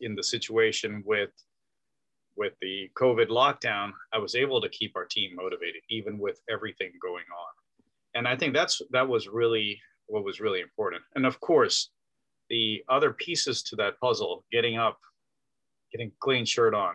in 0.00 0.14
the 0.14 0.22
situation 0.22 1.02
with 1.04 1.30
with 2.38 2.54
the 2.62 2.88
COVID 2.96 3.28
lockdown, 3.28 3.90
I 4.12 4.18
was 4.18 4.34
able 4.34 4.60
to 4.60 4.68
keep 4.68 4.96
our 4.96 5.04
team 5.04 5.34
motivated 5.34 5.82
even 5.90 6.18
with 6.18 6.40
everything 6.48 6.92
going 7.02 7.24
on. 7.36 7.52
And 8.14 8.26
I 8.26 8.36
think 8.36 8.54
that's 8.54 8.80
that 8.92 9.06
was 9.06 9.28
really 9.28 9.80
what 10.06 10.24
was 10.24 10.40
really 10.40 10.60
important. 10.60 11.02
And 11.14 11.26
of 11.26 11.38
course, 11.40 11.90
the 12.48 12.82
other 12.88 13.12
pieces 13.12 13.62
to 13.64 13.76
that 13.76 14.00
puzzle, 14.00 14.44
getting 14.50 14.78
up, 14.78 14.98
getting 15.92 16.12
clean 16.20 16.46
shirt 16.46 16.74
on, 16.74 16.94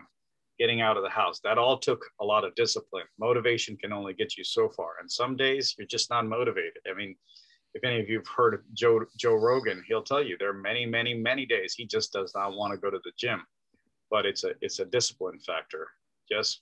getting 0.57 0.81
out 0.81 0.97
of 0.97 1.03
the 1.03 1.09
house, 1.09 1.39
that 1.43 1.57
all 1.57 1.77
took 1.77 2.03
a 2.21 2.25
lot 2.25 2.43
of 2.43 2.55
discipline. 2.55 3.05
Motivation 3.19 3.77
can 3.77 3.93
only 3.93 4.13
get 4.13 4.37
you 4.37 4.43
so 4.43 4.69
far. 4.69 4.93
And 4.99 5.11
some 5.11 5.35
days 5.35 5.75
you're 5.77 5.87
just 5.87 6.09
not 6.09 6.25
motivated. 6.25 6.81
I 6.89 6.95
mean, 6.95 7.15
if 7.73 7.83
any 7.83 7.99
of 7.99 8.09
you 8.09 8.17
have 8.19 8.27
heard 8.27 8.53
of 8.53 8.61
Joe 8.73 9.01
Joe 9.17 9.35
Rogan, 9.35 9.83
he'll 9.87 10.03
tell 10.03 10.23
you 10.23 10.37
there 10.37 10.49
are 10.49 10.53
many, 10.53 10.85
many, 10.85 11.13
many 11.13 11.45
days 11.45 11.73
he 11.73 11.85
just 11.85 12.13
does 12.13 12.31
not 12.35 12.55
want 12.55 12.71
to 12.73 12.77
go 12.77 12.89
to 12.89 12.99
the 13.03 13.11
gym. 13.17 13.43
But 14.13 14.27
it's 14.27 14.43
a 14.45 14.51
it's 14.61 14.79
a 14.79 14.85
discipline 14.85 15.39
factor. 15.39 15.87
Just 16.31 16.61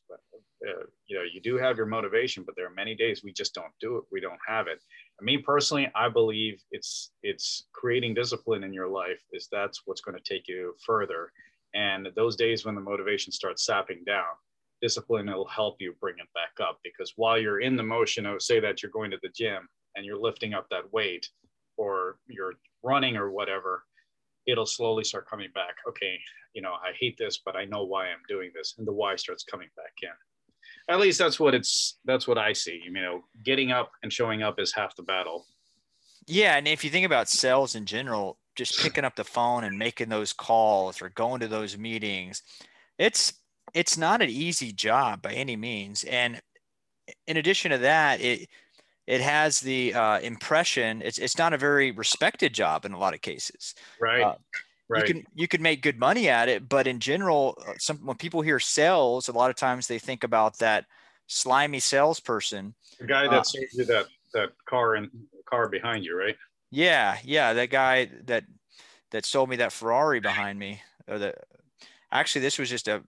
uh, 0.67 0.83
you 1.07 1.17
know, 1.17 1.23
you 1.23 1.41
do 1.41 1.57
have 1.57 1.77
your 1.77 1.85
motivation, 1.85 2.43
but 2.45 2.55
there 2.55 2.67
are 2.67 2.73
many 2.83 2.95
days 2.95 3.23
we 3.23 3.33
just 3.33 3.53
don't 3.53 3.73
do 3.79 3.97
it. 3.97 4.03
We 4.11 4.21
don't 4.21 4.39
have 4.47 4.67
it. 4.67 4.79
And 5.19 5.25
me 5.25 5.37
personally, 5.39 5.91
I 5.95 6.07
believe 6.09 6.63
it's 6.71 7.11
it's 7.23 7.65
creating 7.73 8.13
discipline 8.13 8.63
in 8.63 8.73
your 8.73 8.87
life 8.87 9.21
is 9.33 9.49
that's 9.51 9.81
what's 9.85 10.01
going 10.01 10.17
to 10.17 10.33
take 10.33 10.47
you 10.47 10.75
further. 10.85 11.31
And 11.73 12.07
those 12.15 12.35
days 12.35 12.65
when 12.65 12.75
the 12.75 12.81
motivation 12.81 13.31
starts 13.31 13.65
sapping 13.65 14.03
down, 14.05 14.33
discipline 14.81 15.27
will 15.27 15.47
help 15.47 15.77
you 15.79 15.93
bring 15.99 16.15
it 16.19 16.27
back 16.33 16.65
up 16.65 16.79
because 16.83 17.13
while 17.15 17.39
you're 17.39 17.61
in 17.61 17.75
the 17.75 17.83
motion 17.83 18.25
of 18.25 18.41
say 18.41 18.59
that 18.59 18.81
you're 18.81 18.91
going 18.91 19.11
to 19.11 19.19
the 19.23 19.29
gym 19.29 19.67
and 19.95 20.05
you're 20.05 20.17
lifting 20.17 20.53
up 20.53 20.67
that 20.69 20.91
weight 20.93 21.27
or 21.77 22.17
you're 22.27 22.55
running 22.83 23.15
or 23.17 23.31
whatever, 23.31 23.83
it'll 24.47 24.65
slowly 24.65 25.03
start 25.03 25.29
coming 25.29 25.49
back. 25.53 25.75
Okay, 25.87 26.19
you 26.53 26.61
know, 26.61 26.73
I 26.73 26.91
hate 26.99 27.17
this, 27.17 27.39
but 27.43 27.55
I 27.55 27.65
know 27.65 27.83
why 27.83 28.07
I'm 28.07 28.21
doing 28.27 28.51
this. 28.53 28.75
And 28.77 28.87
the 28.87 28.93
why 28.93 29.15
starts 29.15 29.43
coming 29.43 29.69
back 29.75 29.93
in. 30.01 30.09
At 30.89 30.99
least 30.99 31.19
that's 31.19 31.39
what 31.39 31.53
it's 31.53 31.99
that's 32.05 32.27
what 32.27 32.37
I 32.37 32.53
see. 32.53 32.81
You 32.83 32.91
know, 32.91 33.23
getting 33.43 33.71
up 33.71 33.91
and 34.03 34.11
showing 34.11 34.43
up 34.43 34.59
is 34.59 34.73
half 34.73 34.95
the 34.95 35.03
battle. 35.03 35.45
Yeah, 36.27 36.57
and 36.57 36.67
if 36.67 36.83
you 36.83 36.89
think 36.89 37.05
about 37.05 37.29
sales 37.29 37.75
in 37.75 37.85
general, 37.85 38.37
just 38.55 38.79
picking 38.79 39.05
up 39.05 39.15
the 39.15 39.23
phone 39.23 39.63
and 39.63 39.77
making 39.77 40.09
those 40.09 40.33
calls 40.33 41.01
or 41.01 41.09
going 41.09 41.39
to 41.41 41.47
those 41.47 41.77
meetings, 41.77 42.43
it's 42.97 43.33
it's 43.73 43.97
not 43.97 44.21
an 44.21 44.29
easy 44.29 44.71
job 44.71 45.21
by 45.21 45.33
any 45.33 45.55
means. 45.55 46.03
And 46.03 46.41
in 47.27 47.37
addition 47.37 47.71
to 47.71 47.79
that, 47.79 48.21
it 48.21 48.49
it 49.07 49.21
has 49.21 49.59
the 49.59 49.93
uh, 49.93 50.19
impression 50.19 51.01
it's 51.01 51.17
it's 51.17 51.37
not 51.37 51.53
a 51.53 51.57
very 51.57 51.91
respected 51.91 52.53
job 52.53 52.85
in 52.85 52.93
a 52.93 52.97
lot 52.97 53.13
of 53.13 53.21
cases. 53.21 53.75
Right. 53.99 54.21
Uh, 54.21 54.35
right. 54.89 55.07
You 55.07 55.13
can 55.13 55.25
you 55.33 55.47
can 55.47 55.61
make 55.61 55.81
good 55.81 55.99
money 55.99 56.29
at 56.29 56.49
it, 56.49 56.69
but 56.69 56.87
in 56.87 56.99
general, 56.99 57.57
uh, 57.67 57.73
some 57.77 57.97
when 58.05 58.17
people 58.17 58.41
hear 58.41 58.59
sales, 58.59 59.27
a 59.27 59.33
lot 59.33 59.49
of 59.49 59.55
times 59.55 59.87
they 59.87 59.99
think 59.99 60.23
about 60.23 60.59
that 60.59 60.85
slimy 61.27 61.79
salesperson. 61.79 62.75
The 62.99 63.07
guy 63.07 63.23
that 63.23 63.33
uh, 63.33 63.43
sold 63.43 63.65
you 63.73 63.85
that 63.85 64.07
that 64.33 64.49
car 64.67 64.95
and 64.95 65.09
car 65.49 65.69
behind 65.69 66.05
you, 66.05 66.17
right? 66.17 66.35
Yeah, 66.69 67.17
yeah, 67.23 67.53
that 67.53 67.69
guy 67.69 68.09
that 68.25 68.45
that 69.11 69.25
sold 69.25 69.49
me 69.49 69.57
that 69.57 69.71
Ferrari 69.73 70.19
behind 70.19 70.57
me. 70.57 70.81
Or 71.07 71.19
the 71.19 71.33
actually, 72.11 72.41
this 72.41 72.57
was 72.57 72.69
just 72.69 72.87
a 72.87 73.03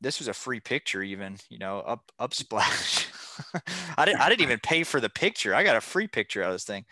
this 0.00 0.18
was 0.18 0.28
a 0.28 0.34
free 0.34 0.60
picture, 0.60 1.02
even 1.02 1.36
you 1.48 1.58
know, 1.58 1.78
up 1.80 2.12
Unsplash. 2.20 3.06
I 3.96 4.04
didn't 4.04 4.20
I 4.20 4.28
didn't 4.28 4.42
even 4.42 4.60
pay 4.60 4.84
for 4.84 5.00
the 5.00 5.08
picture. 5.08 5.54
I 5.54 5.64
got 5.64 5.76
a 5.76 5.80
free 5.80 6.06
picture 6.06 6.42
out 6.42 6.48
of 6.48 6.54
this 6.54 6.64
thing. 6.64 6.84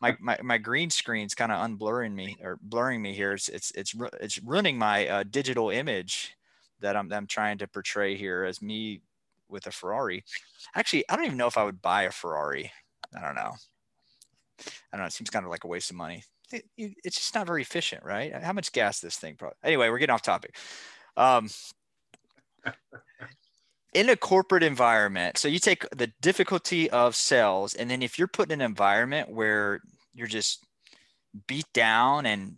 My, 0.00 0.16
my 0.20 0.38
my 0.42 0.58
green 0.58 0.90
screen's 0.90 1.34
kind 1.34 1.52
of 1.52 1.58
unblurring 1.58 2.14
me 2.14 2.36
or 2.42 2.58
blurring 2.62 3.02
me 3.02 3.14
here. 3.14 3.32
It's 3.32 3.48
it's 3.48 3.70
it's 3.72 3.94
it's 4.20 4.42
ruining 4.42 4.78
my 4.78 5.08
uh, 5.08 5.24
digital 5.28 5.70
image 5.70 6.36
that 6.80 6.96
I'm 6.96 7.12
I'm 7.12 7.26
trying 7.26 7.58
to 7.58 7.66
portray 7.66 8.16
here 8.16 8.44
as 8.44 8.62
me 8.62 9.00
with 9.48 9.66
a 9.66 9.70
Ferrari. 9.70 10.24
Actually, 10.74 11.04
I 11.08 11.16
don't 11.16 11.24
even 11.24 11.38
know 11.38 11.46
if 11.46 11.58
I 11.58 11.64
would 11.64 11.82
buy 11.82 12.02
a 12.02 12.10
Ferrari. 12.10 12.72
I 13.16 13.20
don't 13.20 13.34
know. 13.34 13.54
I 14.92 14.96
don't 14.96 15.00
know. 15.00 15.06
It 15.06 15.12
seems 15.12 15.30
kind 15.30 15.44
of 15.44 15.50
like 15.50 15.64
a 15.64 15.68
waste 15.68 15.90
of 15.90 15.96
money. 15.96 16.24
it's 16.52 17.16
just 17.16 17.34
not 17.34 17.46
very 17.46 17.62
efficient, 17.62 18.04
right? 18.04 18.32
How 18.34 18.52
much 18.52 18.72
gas 18.72 19.00
this 19.00 19.16
thing? 19.16 19.36
Probably. 19.36 19.56
Anyway, 19.62 19.88
we're 19.88 19.98
getting 19.98 20.14
off 20.14 20.22
topic. 20.22 20.56
Um, 21.16 21.48
in 23.94 24.08
a 24.08 24.16
corporate 24.16 24.62
environment, 24.62 25.38
so 25.38 25.48
you 25.48 25.58
take 25.58 25.88
the 25.90 26.12
difficulty 26.20 26.90
of 26.90 27.16
sales, 27.16 27.74
and 27.74 27.90
then 27.90 28.02
if 28.02 28.18
you're 28.18 28.28
put 28.28 28.50
in 28.50 28.60
an 28.60 28.66
environment 28.66 29.30
where 29.30 29.80
you're 30.14 30.26
just 30.26 30.64
beat 31.46 31.72
down 31.72 32.26
and 32.26 32.56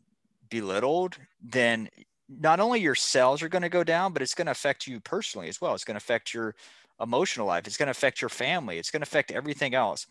belittled, 0.48 1.16
then 1.42 1.88
not 2.28 2.60
only 2.60 2.80
your 2.80 2.94
sales 2.94 3.42
are 3.42 3.48
going 3.48 3.62
to 3.62 3.68
go 3.68 3.84
down, 3.84 4.12
but 4.12 4.22
it's 4.22 4.34
going 4.34 4.46
to 4.46 4.52
affect 4.52 4.86
you 4.86 5.00
personally 5.00 5.48
as 5.48 5.60
well. 5.60 5.74
It's 5.74 5.84
going 5.84 5.94
to 5.94 6.04
affect 6.04 6.34
your 6.34 6.54
emotional 7.00 7.46
life. 7.46 7.66
It's 7.66 7.76
going 7.76 7.86
to 7.86 7.92
affect 7.92 8.20
your 8.20 8.28
family. 8.28 8.78
It's 8.78 8.90
going 8.90 9.00
to 9.00 9.08
affect 9.08 9.30
everything 9.30 9.74
else. 9.74 10.06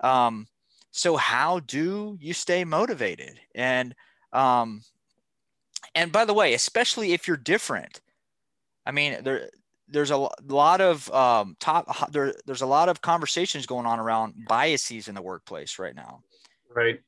Um, 0.00 0.46
so 0.90 1.16
how 1.16 1.60
do 1.60 2.16
you 2.20 2.32
stay 2.32 2.64
motivated? 2.64 3.38
And 3.54 3.94
um, 4.32 4.82
and 5.94 6.12
by 6.12 6.24
the 6.24 6.34
way, 6.34 6.54
especially 6.54 7.12
if 7.12 7.28
you're 7.28 7.36
different, 7.36 8.00
I 8.86 8.92
mean 8.92 9.22
there 9.22 9.50
there's 9.90 10.10
a 10.10 10.28
lot 10.46 10.80
of 10.80 11.10
um, 11.12 11.56
top 11.60 12.10
there, 12.10 12.34
there's 12.46 12.62
a 12.62 12.66
lot 12.66 12.88
of 12.88 13.00
conversations 13.00 13.66
going 13.66 13.86
on 13.86 13.98
around 13.98 14.34
biases 14.48 15.08
in 15.08 15.14
the 15.14 15.22
workplace 15.22 15.78
right 15.78 15.94
now. 15.94 16.20
Right. 16.74 17.00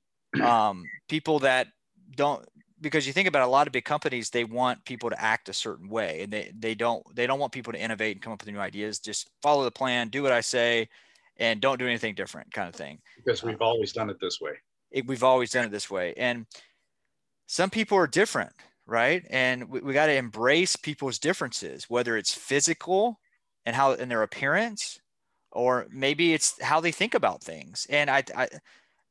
Um, 0.42 0.84
people 1.08 1.38
that 1.40 1.68
don't 2.16 2.44
because 2.80 3.06
you 3.06 3.12
think 3.12 3.28
about 3.28 3.46
a 3.46 3.50
lot 3.50 3.66
of 3.66 3.72
big 3.72 3.84
companies 3.84 4.30
they 4.30 4.44
want 4.44 4.84
people 4.84 5.08
to 5.10 5.22
act 5.22 5.48
a 5.48 5.52
certain 5.52 5.88
way 5.88 6.22
and 6.22 6.32
they, 6.32 6.52
they 6.58 6.74
don't 6.74 7.04
they 7.14 7.26
don't 7.26 7.38
want 7.38 7.52
people 7.52 7.72
to 7.72 7.80
innovate 7.80 8.16
and 8.16 8.22
come 8.22 8.32
up 8.32 8.44
with 8.44 8.52
new 8.52 8.60
ideas. 8.60 8.98
Just 8.98 9.30
follow 9.42 9.64
the 9.64 9.70
plan 9.70 10.08
do 10.08 10.22
what 10.22 10.32
i 10.32 10.40
say 10.40 10.88
and 11.38 11.60
don't 11.60 11.78
do 11.78 11.86
anything 11.86 12.14
different 12.14 12.52
kind 12.52 12.68
of 12.68 12.74
thing. 12.74 12.98
Because 13.16 13.42
we've 13.42 13.62
always 13.62 13.92
done 13.92 14.10
it 14.10 14.18
this 14.20 14.40
way. 14.40 14.52
it, 14.90 15.06
we've 15.06 15.24
always 15.24 15.50
done 15.50 15.64
it 15.64 15.70
this 15.70 15.90
way. 15.90 16.14
And 16.16 16.46
some 17.46 17.70
people 17.70 17.96
are 17.98 18.06
different 18.06 18.52
right? 18.86 19.24
And 19.30 19.68
we, 19.68 19.80
we 19.80 19.92
got 19.92 20.06
to 20.06 20.14
embrace 20.14 20.76
people's 20.76 21.18
differences 21.18 21.86
whether 21.88 22.16
it's 22.16 22.34
physical 22.34 23.20
and 23.66 23.76
how 23.76 23.92
in 23.92 24.08
their 24.08 24.22
appearance 24.22 24.98
or 25.52 25.86
maybe 25.90 26.32
it's 26.34 26.60
how 26.62 26.80
they 26.80 26.92
think 26.92 27.14
about 27.14 27.42
things. 27.42 27.86
And 27.90 28.10
i, 28.10 28.24
I 28.36 28.48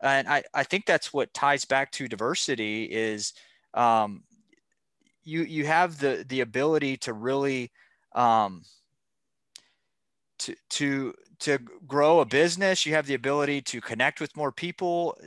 and 0.02 0.28
I, 0.28 0.44
I 0.54 0.64
think 0.64 0.86
that's 0.86 1.14
what 1.14 1.34
ties 1.34 1.66
back 1.66 1.92
to 1.94 2.08
diversity 2.08 2.86
is 2.86 3.34
um, 3.74 4.24
you 5.24 5.44
you 5.44 5.66
have 5.66 6.00
the 6.00 6.26
the 6.28 6.42
ability 6.42 6.98
to 6.98 7.14
really 7.14 7.72
um, 8.16 8.64
to 10.40 10.56
to 10.70 11.14
to 11.40 11.60
grow 11.88 12.20
a 12.20 12.26
business. 12.26 12.86
You 12.86 12.94
have 12.94 13.06
the 13.08 13.14
ability 13.14 13.62
to 13.64 13.82
connect 13.82 14.20
with 14.20 14.36
more 14.36 14.52
people. 14.52 15.18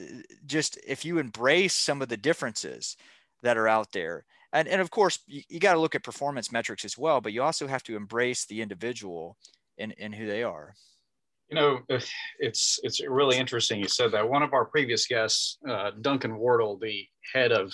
Just 0.47 0.79
if 0.87 1.05
you 1.05 1.19
embrace 1.19 1.75
some 1.75 2.03
of 2.03 2.09
the 2.09 2.17
differences 2.17 2.97
that 3.45 3.57
are 3.57 3.69
out 3.69 3.93
there 3.93 4.25
and, 4.53 4.67
and 4.69 4.81
of 4.81 4.91
course 4.91 5.21
you, 5.27 5.43
you 5.49 5.61
got 5.61 5.75
to 5.75 5.81
look 5.81 5.95
at 5.95 6.03
performance 6.03 6.51
metrics 6.51 6.85
as 6.85 6.99
well 6.99 7.21
but 7.21 7.33
you 7.33 7.43
also 7.43 7.67
have 7.67 7.83
to 7.85 7.97
embrace 7.97 8.45
the 8.47 8.61
individual 8.61 9.37
in, 9.79 9.93
in 9.93 10.13
who 10.13 10.27
they 10.27 10.43
are 10.43 10.75
you 11.49 11.55
know 11.55 11.81
it's 12.41 12.81
it's 12.83 13.01
really 13.07 13.37
interesting 13.37 13.79
you 13.79 13.89
said 13.89 14.11
that 14.11 14.29
one 14.29 14.43
of 14.43 14.53
our 14.53 14.65
previous 14.65 15.07
guests 15.07 15.59
uh, 15.69 15.91
duncan 16.01 16.37
wardle 16.37 16.77
the 16.79 17.07
head 17.33 17.53
of 17.53 17.73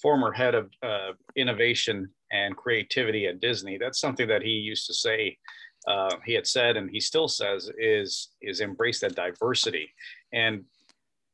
former 0.00 0.32
head 0.32 0.54
of 0.54 0.70
uh, 0.82 1.12
innovation 1.36 2.08
and 2.32 2.56
creativity 2.56 3.26
at 3.26 3.40
Disney. 3.40 3.78
That's 3.78 4.00
something 4.00 4.28
that 4.28 4.42
he 4.42 4.50
used 4.50 4.86
to 4.86 4.94
say. 4.94 5.38
Uh, 5.86 6.16
he 6.24 6.34
had 6.34 6.46
said, 6.46 6.76
and 6.76 6.90
he 6.90 7.00
still 7.00 7.28
says, 7.28 7.70
is 7.78 8.30
is 8.42 8.60
embrace 8.60 9.00
that 9.00 9.14
diversity. 9.14 9.88
And 10.32 10.64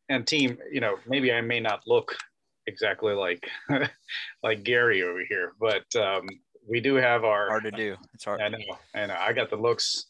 and 0.09 0.27
team, 0.27 0.59
you 0.71 0.81
know, 0.81 0.97
maybe 1.07 1.33
I 1.33 1.41
may 1.41 1.61
not 1.61 1.81
look 1.87 2.17
exactly 2.67 3.15
like 3.15 3.49
like 4.43 4.63
Gary 4.65 5.03
over 5.03 5.23
here, 5.29 5.55
but 5.61 5.85
um, 5.97 6.27
we 6.69 6.81
do 6.81 6.95
have 6.95 7.25
our 7.25 7.49
hard 7.49 7.65
to 7.65 7.71
do. 7.71 7.97
It's 8.15 8.25
hard. 8.25 8.41
I 8.41 8.49
know, 8.49 8.59
and 8.95 9.13
I 9.13 9.33
got 9.33 9.51
the 9.51 9.57
looks 9.57 10.07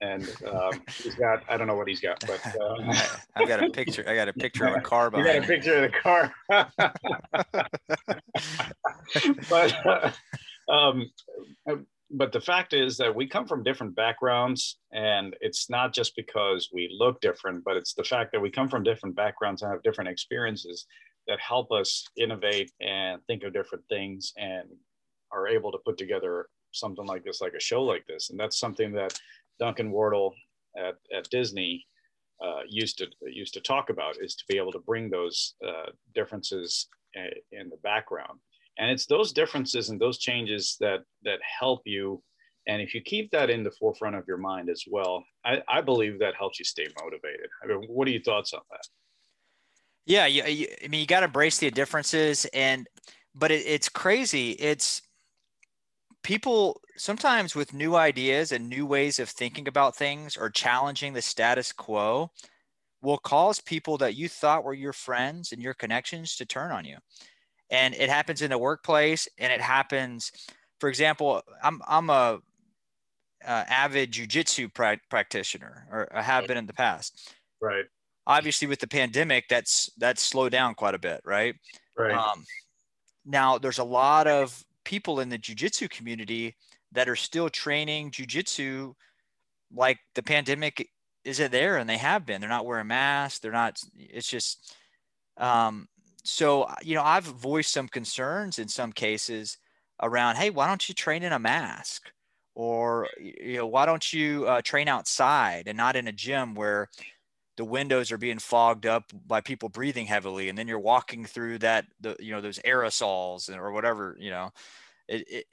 and 0.00 0.28
um, 0.50 0.82
he's 1.02 1.14
got 1.14 1.42
I 1.48 1.56
don't 1.56 1.66
know 1.66 1.74
what 1.74 1.88
he's 1.88 2.00
got, 2.00 2.20
but 2.26 2.40
uh, 2.60 2.94
I 3.36 3.44
got 3.44 3.62
a 3.62 3.70
picture. 3.70 4.04
I 4.06 4.14
got 4.14 4.28
a 4.28 4.32
picture 4.32 4.66
of 4.66 4.76
a 4.76 4.80
car. 4.80 5.10
You 5.16 5.24
got 5.24 5.36
a 5.36 5.42
picture 5.42 5.84
of 5.84 5.92
the 5.92 5.98
car. 5.98 6.34
but 9.48 9.86
uh, 9.86 10.10
um, 10.72 11.10
but 12.10 12.32
the 12.32 12.40
fact 12.40 12.72
is 12.72 12.96
that 12.96 13.14
we 13.14 13.26
come 13.26 13.46
from 13.46 13.62
different 13.62 13.94
backgrounds, 13.94 14.78
and 14.92 15.36
it's 15.40 15.68
not 15.68 15.92
just 15.94 16.16
because 16.16 16.70
we 16.72 16.88
look 16.96 17.20
different, 17.20 17.62
but 17.64 17.76
it's 17.76 17.94
the 17.94 18.04
fact 18.04 18.32
that 18.32 18.40
we 18.40 18.50
come 18.50 18.68
from 18.68 18.82
different 18.82 19.14
backgrounds 19.14 19.62
and 19.62 19.70
have 19.70 19.82
different 19.82 20.10
experiences 20.10 20.86
that 21.28 21.38
help 21.40 21.70
us 21.72 22.04
innovate 22.16 22.72
and 22.80 23.20
think 23.26 23.42
of 23.42 23.52
different 23.52 23.84
things 23.88 24.32
and 24.36 24.64
are 25.32 25.46
able 25.48 25.70
to 25.72 25.78
put 25.84 25.96
together 25.96 26.46
something 26.72 27.06
like 27.06 27.24
this, 27.24 27.40
like 27.40 27.54
a 27.54 27.60
show 27.60 27.82
like 27.82 28.06
this, 28.06 28.30
and 28.30 28.38
that's 28.38 28.58
something 28.58 28.92
that 28.92 29.18
Duncan 29.58 29.90
Wardle 29.90 30.34
at, 30.76 30.96
at 31.16 31.28
Disney 31.30 31.86
uh, 32.42 32.60
used 32.66 32.98
to 32.98 33.06
used 33.26 33.54
to 33.54 33.60
talk 33.60 33.90
about 33.90 34.16
is 34.20 34.34
to 34.34 34.44
be 34.48 34.56
able 34.56 34.72
to 34.72 34.78
bring 34.78 35.10
those 35.10 35.54
uh, 35.66 35.90
differences 36.14 36.88
uh, 37.16 37.34
in 37.52 37.68
the 37.68 37.76
background. 37.82 38.38
And 38.78 38.90
it's 38.90 39.04
those 39.04 39.32
differences 39.32 39.90
and 39.90 40.00
those 40.00 40.18
changes 40.18 40.76
that 40.80 41.00
that 41.24 41.40
help 41.60 41.82
you. 41.84 42.22
And 42.66 42.80
if 42.80 42.94
you 42.94 43.02
keep 43.02 43.30
that 43.32 43.50
in 43.50 43.62
the 43.62 43.70
forefront 43.72 44.16
of 44.16 44.24
your 44.28 44.36
mind 44.36 44.68
as 44.70 44.84
well 44.86 45.24
i, 45.44 45.62
I 45.68 45.80
believe 45.80 46.18
that 46.18 46.34
helps 46.34 46.58
you 46.58 46.64
stay 46.64 46.86
motivated. 47.02 47.48
I 47.62 47.66
mean 47.66 47.84
what 47.88 48.06
are 48.06 48.10
your 48.10 48.22
thoughts 48.22 48.52
on 48.52 48.60
that 48.70 48.86
yeah 50.06 50.26
you, 50.26 50.44
you, 50.44 50.66
i 50.84 50.88
mean 50.88 51.00
you 51.00 51.06
got 51.06 51.20
to 51.20 51.26
embrace 51.26 51.58
the 51.58 51.70
differences 51.70 52.46
and 52.52 52.86
but 53.34 53.50
it, 53.50 53.66
it's 53.66 53.88
crazy. 53.88 54.52
It's 54.52 55.02
people 56.22 56.80
sometimes 56.96 57.54
with 57.54 57.72
new 57.72 57.96
ideas 57.96 58.52
and 58.52 58.68
new 58.68 58.84
ways 58.84 59.18
of 59.18 59.28
thinking 59.28 59.68
about 59.68 59.96
things 59.96 60.36
or 60.36 60.50
challenging 60.50 61.12
the 61.12 61.22
status 61.22 61.72
quo 61.72 62.30
will 63.02 63.18
cause 63.18 63.60
people 63.60 63.96
that 63.96 64.14
you 64.14 64.28
thought 64.28 64.64
were 64.64 64.74
your 64.74 64.92
friends 64.92 65.52
and 65.52 65.62
your 65.62 65.72
connections 65.72 66.36
to 66.36 66.44
turn 66.44 66.70
on 66.70 66.84
you. 66.84 66.96
And 67.70 67.94
it 67.94 68.10
happens 68.10 68.42
in 68.42 68.50
the 68.50 68.58
workplace 68.58 69.28
and 69.38 69.52
it 69.52 69.60
happens 69.60 70.32
for 70.80 70.88
example 70.88 71.42
i'm 71.62 71.80
i'm 71.86 72.10
a, 72.10 72.38
a 73.46 73.50
avid 73.72 74.10
jiu-jitsu 74.10 74.68
pra- 74.68 75.00
practitioner 75.08 75.86
or 75.90 76.08
I 76.14 76.20
have 76.22 76.46
been 76.46 76.56
in 76.56 76.66
the 76.66 76.74
past. 76.74 77.32
Right 77.62 77.84
obviously 78.30 78.68
with 78.68 78.78
the 78.78 78.86
pandemic 78.86 79.44
that's 79.48 79.90
that's 79.98 80.22
slowed 80.22 80.52
down 80.52 80.74
quite 80.74 80.94
a 80.94 80.98
bit 80.98 81.20
right? 81.24 81.56
Right. 81.98 82.14
Um, 82.14 82.44
now 83.26 83.58
there's 83.58 83.78
a 83.78 83.84
lot 83.84 84.26
of 84.26 84.64
people 84.84 85.20
in 85.20 85.28
the 85.28 85.38
jiu-jitsu 85.38 85.88
community 85.88 86.56
that 86.92 87.08
are 87.08 87.16
still 87.16 87.48
training 87.50 88.12
jiu-jitsu 88.12 88.94
like 89.74 89.98
the 90.14 90.22
pandemic 90.22 90.88
isn't 91.24 91.52
there 91.52 91.76
and 91.76 91.88
they 91.88 91.98
have 91.98 92.24
been. 92.24 92.40
They're 92.40 92.48
not 92.48 92.66
wearing 92.66 92.86
masks. 92.86 93.40
They're 93.40 93.52
not 93.52 93.78
it's 93.96 94.28
just 94.28 94.74
um, 95.36 95.88
so 96.22 96.68
you 96.82 96.94
know 96.94 97.02
i've 97.02 97.24
voiced 97.24 97.72
some 97.72 97.88
concerns 97.88 98.58
in 98.58 98.68
some 98.68 98.92
cases 98.92 99.56
around 100.02 100.36
hey 100.36 100.50
why 100.50 100.66
don't 100.66 100.86
you 100.88 100.94
train 100.94 101.22
in 101.22 101.32
a 101.32 101.38
mask? 101.38 102.12
Or 102.54 103.08
you 103.18 103.58
know 103.58 103.66
why 103.66 103.86
don't 103.86 104.12
you 104.12 104.46
uh, 104.46 104.60
train 104.62 104.88
outside 104.88 105.64
and 105.66 105.76
not 105.76 105.96
in 105.96 106.08
a 106.08 106.12
gym 106.12 106.54
where 106.54 106.88
the 107.60 107.64
windows 107.64 108.10
are 108.10 108.16
being 108.16 108.38
fogged 108.38 108.86
up 108.86 109.04
by 109.26 109.42
people 109.42 109.68
breathing 109.68 110.06
heavily 110.06 110.48
and 110.48 110.56
then 110.56 110.66
you're 110.66 110.78
walking 110.78 111.26
through 111.26 111.58
that 111.58 111.84
the 112.00 112.16
you 112.18 112.32
know 112.32 112.40
those 112.40 112.58
aerosols 112.60 113.54
or 113.54 113.70
whatever 113.70 114.16
you 114.18 114.30
know 114.30 114.50
it, 115.08 115.24
it, 115.28 115.44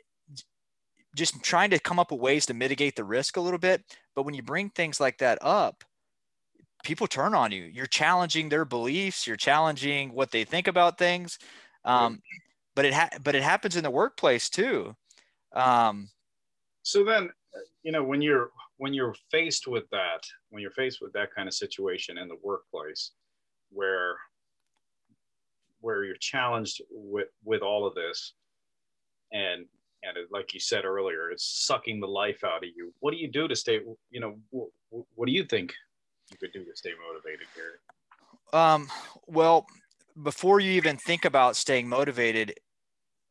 just 1.16 1.44
trying 1.44 1.72
to 1.72 1.80
come 1.80 2.00
up 2.00 2.12
with 2.12 2.22
ways 2.22 2.46
to 2.46 2.54
mitigate 2.54 2.96
the 2.96 3.04
risk 3.04 3.36
a 3.36 3.42
little 3.42 3.60
bit 3.60 3.84
but 4.16 4.24
when 4.24 4.34
you 4.34 4.42
bring 4.42 4.70
things 4.70 5.00
like 5.00 5.18
that 5.18 5.38
up 5.42 5.84
people 6.84 7.08
turn 7.08 7.34
on 7.34 7.52
you. 7.52 7.64
You're 7.64 7.86
challenging 7.86 8.50
their 8.50 8.66
beliefs. 8.66 9.28
You're 9.28 9.36
challenging 9.36 10.14
what 10.14 10.32
they 10.32 10.46
think 10.46 10.68
about 10.68 10.98
things. 10.98 11.38
Um, 11.84 12.22
but 12.76 12.86
it 12.86 12.94
ha- 12.94 13.10
but 13.24 13.36
it 13.36 13.44
happens 13.44 13.76
in 13.76 13.84
the 13.84 13.90
workplace 13.90 14.50
too. 14.50 14.96
Um, 15.54 16.10
so 16.84 17.04
then, 17.04 17.32
you 17.84 17.92
know, 17.92 18.04
when 18.04 18.22
you're 18.22 18.52
when 18.78 18.94
you're 18.94 19.16
faced 19.32 19.68
with 19.68 19.90
that, 19.92 20.22
when 20.50 20.62
you're 20.62 20.72
faced 20.72 21.00
with 21.02 21.14
that 21.14 21.34
kind 21.34 21.48
of 21.48 21.54
situation 21.54 22.18
in 22.18 22.28
the 22.28 22.38
workplace, 22.44 23.12
where 23.72 24.16
where 25.82 26.04
you're 26.04 26.18
challenged 26.18 26.82
with 26.92 27.28
with 27.44 27.62
all 27.62 27.86
of 27.88 27.96
this, 27.96 28.34
and 29.32 29.66
and 30.04 30.18
it, 30.18 30.28
like 30.32 30.54
you 30.54 30.60
said 30.60 30.86
earlier, 30.86 31.32
it's 31.32 31.66
sucking 31.66 32.00
the 32.00 32.08
life 32.08 32.44
out 32.44 32.64
of 32.64 32.70
you. 32.76 32.94
What 33.00 33.12
do 33.12 33.18
you 33.18 33.28
do 33.28 33.48
to 33.48 33.56
stay? 33.56 33.80
You 34.12 34.20
know, 34.20 34.38
what, 34.52 35.26
do 35.26 35.32
you 35.32 35.44
think 35.44 35.74
you 36.32 36.38
could 36.38 36.54
do 36.54 36.64
to 36.64 36.76
stay 36.76 36.92
motivated, 37.08 37.48
Gary? 37.56 37.78
Um, 38.54 38.90
well, 39.28 39.66
before 40.24 40.60
you 40.60 40.72
even 40.72 40.98
think 40.98 41.26
about 41.26 41.56
staying 41.56 41.88
motivated, 41.88 42.54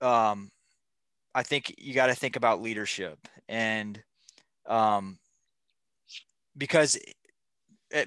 um, 0.01 0.51
I 1.37 1.43
think 1.43 1.75
you 1.77 1.93
got 1.93 2.07
to 2.07 2.15
think 2.15 2.37
about 2.37 2.63
leadership 2.63 3.29
and 3.47 4.03
um, 4.67 5.19
because 6.57 6.99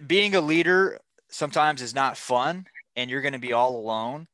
being 0.08 0.36
a 0.36 0.42
leader 0.42 1.00
sometimes 1.30 1.82
is 1.82 1.94
not 1.94 2.18
fun 2.18 2.65
and 2.96 3.10
you're 3.10 3.22
going 3.22 3.34
to 3.34 3.39
be 3.39 3.54
all 3.54 3.78
alone 3.78 4.28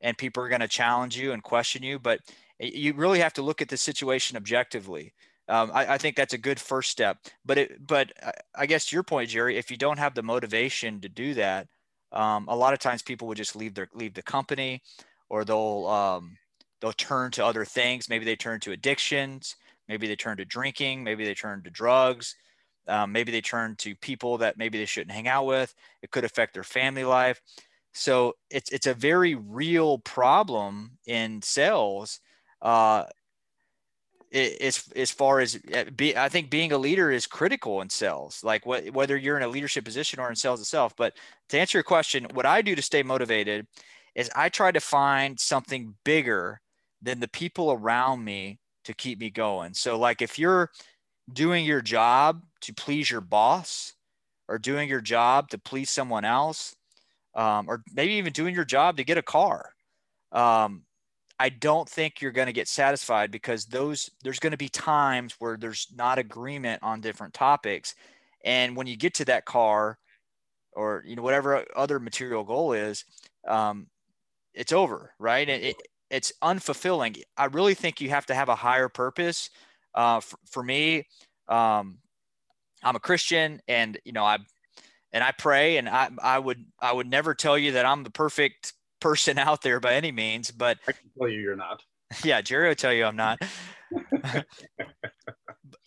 and 0.00 0.18
people 0.18 0.42
are 0.42 0.48
going 0.48 0.60
to 0.60 0.68
challenge 0.68 1.16
you 1.16 1.32
and 1.32 1.42
question 1.42 1.84
you, 1.84 2.00
but 2.00 2.18
you 2.58 2.92
really 2.94 3.20
have 3.20 3.32
to 3.34 3.42
look 3.42 3.62
at 3.62 3.68
the 3.68 3.76
situation 3.76 4.36
objectively 4.36 5.14
um, 5.48 5.70
I, 5.74 5.94
I, 5.94 5.98
think 5.98 6.16
that's 6.16 6.34
a 6.34 6.38
good 6.38 6.60
first 6.60 6.90
step. 6.90 7.18
But 7.44 7.58
it, 7.58 7.86
but 7.86 8.12
I 8.54 8.66
guess 8.66 8.86
to 8.86 8.96
your 8.96 9.02
point, 9.02 9.28
Jerry, 9.28 9.56
if 9.58 9.70
you 9.70 9.76
don't 9.76 9.98
have 9.98 10.14
the 10.14 10.22
motivation 10.22 11.00
to 11.00 11.08
do 11.08 11.34
that, 11.34 11.66
um, 12.12 12.46
a 12.48 12.56
lot 12.56 12.72
of 12.72 12.78
times 12.78 13.02
people 13.02 13.28
would 13.28 13.36
just 13.36 13.56
leave 13.56 13.74
their 13.74 13.88
leave 13.92 14.14
the 14.14 14.22
company, 14.22 14.82
or 15.28 15.44
they'll 15.44 15.86
um, 15.86 16.36
they'll 16.82 16.92
turn 16.92 17.30
to 17.30 17.46
other 17.46 17.64
things. 17.64 18.08
Maybe 18.08 18.24
they 18.24 18.36
turn 18.36 18.60
to 18.60 18.72
addictions. 18.72 19.54
Maybe 19.88 20.08
they 20.08 20.16
turn 20.16 20.36
to 20.38 20.44
drinking. 20.44 21.04
Maybe 21.04 21.24
they 21.24 21.34
turn 21.34 21.62
to 21.62 21.70
drugs. 21.70 22.34
Um, 22.88 23.12
maybe 23.12 23.30
they 23.30 23.40
turn 23.40 23.76
to 23.76 23.94
people 23.94 24.38
that 24.38 24.58
maybe 24.58 24.76
they 24.76 24.84
shouldn't 24.84 25.12
hang 25.12 25.28
out 25.28 25.46
with. 25.46 25.72
It 26.02 26.10
could 26.10 26.24
affect 26.24 26.54
their 26.54 26.64
family 26.64 27.04
life. 27.04 27.40
So 27.92 28.34
it's 28.50 28.70
it's 28.70 28.88
a 28.88 28.94
very 28.94 29.36
real 29.36 29.98
problem 29.98 30.98
in 31.06 31.40
sales. 31.42 32.20
Uh, 32.60 33.04
as 34.34 34.88
as 34.96 35.10
far 35.10 35.40
as 35.40 35.60
uh, 35.74 35.84
be, 35.94 36.16
I 36.16 36.28
think 36.28 36.50
being 36.50 36.72
a 36.72 36.78
leader 36.78 37.12
is 37.12 37.26
critical 37.26 37.80
in 37.82 37.90
sales. 37.90 38.42
Like 38.42 38.66
what, 38.66 38.90
whether 38.90 39.16
you're 39.16 39.36
in 39.36 39.42
a 39.42 39.48
leadership 39.48 39.84
position 39.84 40.18
or 40.18 40.30
in 40.30 40.36
sales 40.36 40.60
itself. 40.60 40.96
But 40.96 41.14
to 41.50 41.60
answer 41.60 41.78
your 41.78 41.84
question, 41.84 42.26
what 42.32 42.46
I 42.46 42.62
do 42.62 42.74
to 42.74 42.82
stay 42.82 43.02
motivated 43.02 43.66
is 44.14 44.30
I 44.34 44.48
try 44.48 44.72
to 44.72 44.80
find 44.80 45.38
something 45.38 45.94
bigger 46.04 46.60
than 47.02 47.20
the 47.20 47.28
people 47.28 47.72
around 47.72 48.24
me 48.24 48.58
to 48.84 48.94
keep 48.94 49.18
me 49.18 49.30
going. 49.30 49.74
So 49.74 49.98
like 49.98 50.22
if 50.22 50.38
you're 50.38 50.70
doing 51.32 51.64
your 51.64 51.82
job 51.82 52.42
to 52.62 52.72
please 52.72 53.10
your 53.10 53.20
boss, 53.20 53.94
or 54.48 54.58
doing 54.58 54.88
your 54.88 55.00
job 55.00 55.48
to 55.48 55.58
please 55.58 55.88
someone 55.88 56.24
else, 56.24 56.76
um, 57.34 57.66
or 57.68 57.82
maybe 57.94 58.12
even 58.14 58.32
doing 58.32 58.54
your 58.54 58.64
job 58.66 58.96
to 58.96 59.04
get 59.04 59.16
a 59.16 59.22
car. 59.22 59.70
Um, 60.30 60.82
I 61.38 61.48
don't 61.48 61.88
think 61.88 62.20
you're 62.20 62.32
going 62.32 62.46
to 62.46 62.52
get 62.52 62.68
satisfied 62.68 63.30
because 63.30 63.64
those 63.64 64.10
there's 64.22 64.38
going 64.38 64.50
to 64.52 64.58
be 64.58 64.68
times 64.68 65.36
where 65.38 65.56
there's 65.56 65.88
not 65.94 66.18
agreement 66.18 66.82
on 66.82 67.00
different 67.00 67.34
topics, 67.34 67.94
and 68.44 68.76
when 68.76 68.86
you 68.86 68.96
get 68.96 69.14
to 69.14 69.24
that 69.24 69.46
car, 69.46 69.98
or 70.74 71.02
you 71.06 71.16
know 71.16 71.22
whatever 71.22 71.64
other 71.74 71.98
material 71.98 72.44
goal 72.44 72.74
is, 72.74 73.04
um, 73.48 73.86
it's 74.54 74.72
over, 74.72 75.14
right? 75.18 75.48
It, 75.48 75.62
it, 75.64 75.76
it's 76.12 76.32
unfulfilling. 76.42 77.22
I 77.36 77.46
really 77.46 77.74
think 77.74 78.00
you 78.00 78.10
have 78.10 78.26
to 78.26 78.34
have 78.34 78.48
a 78.48 78.54
higher 78.54 78.88
purpose. 78.88 79.50
Uh, 79.94 80.20
for, 80.20 80.38
for 80.48 80.62
me, 80.62 81.06
um, 81.48 81.98
I'm 82.84 82.94
a 82.96 83.00
Christian, 83.00 83.60
and 83.66 83.98
you 84.04 84.12
know 84.12 84.24
I 84.24 84.38
and 85.12 85.24
I 85.24 85.32
pray, 85.32 85.78
and 85.78 85.88
I 85.88 86.10
I 86.22 86.38
would 86.38 86.64
I 86.80 86.92
would 86.92 87.08
never 87.08 87.34
tell 87.34 87.58
you 87.58 87.72
that 87.72 87.86
I'm 87.86 88.04
the 88.04 88.10
perfect 88.10 88.74
person 89.00 89.38
out 89.38 89.62
there 89.62 89.80
by 89.80 89.94
any 89.94 90.12
means, 90.12 90.50
but 90.50 90.78
I 90.86 90.92
can 90.92 91.10
tell 91.18 91.28
you 91.28 91.40
you're 91.40 91.56
not. 91.56 91.82
Yeah, 92.22 92.42
Jerry 92.42 92.68
will 92.68 92.74
tell 92.74 92.92
you 92.92 93.06
I'm 93.06 93.16
not. 93.16 93.40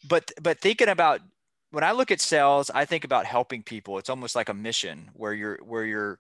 but 0.10 0.32
but 0.42 0.60
thinking 0.60 0.90
about 0.90 1.22
when 1.70 1.84
I 1.84 1.92
look 1.92 2.10
at 2.10 2.20
sales, 2.20 2.72
I 2.74 2.86
think 2.86 3.04
about 3.04 3.28
helping 3.28 3.62
people. 3.62 4.00
It's 4.00 4.10
almost 4.10 4.36
like 4.36 4.50
a 4.50 4.54
mission 4.56 5.12
where 5.14 5.34
you're 5.34 5.60
where 5.64 5.86
you're 5.86 6.20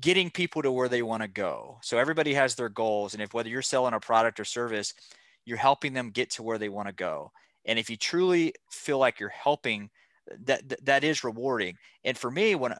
getting 0.00 0.30
people 0.30 0.62
to 0.62 0.72
where 0.72 0.88
they 0.88 1.02
want 1.02 1.22
to 1.22 1.28
go. 1.28 1.78
So 1.82 1.98
everybody 1.98 2.34
has 2.34 2.54
their 2.54 2.68
goals, 2.68 3.14
and 3.14 3.22
if 3.22 3.34
whether 3.34 3.48
you're 3.48 3.62
selling 3.62 3.94
a 3.94 4.00
product 4.00 4.40
or 4.40 4.44
service, 4.44 4.94
you're 5.44 5.58
helping 5.58 5.92
them 5.92 6.10
get 6.10 6.30
to 6.30 6.42
where 6.42 6.58
they 6.58 6.68
want 6.68 6.88
to 6.88 6.94
go. 6.94 7.30
And 7.64 7.78
if 7.78 7.88
you 7.88 7.96
truly 7.96 8.54
feel 8.70 8.98
like 8.98 9.20
you're 9.20 9.28
helping, 9.28 9.90
that 10.44 10.62
that 10.84 11.04
is 11.04 11.24
rewarding. 11.24 11.76
And 12.04 12.16
for 12.16 12.30
me, 12.30 12.54
when 12.54 12.74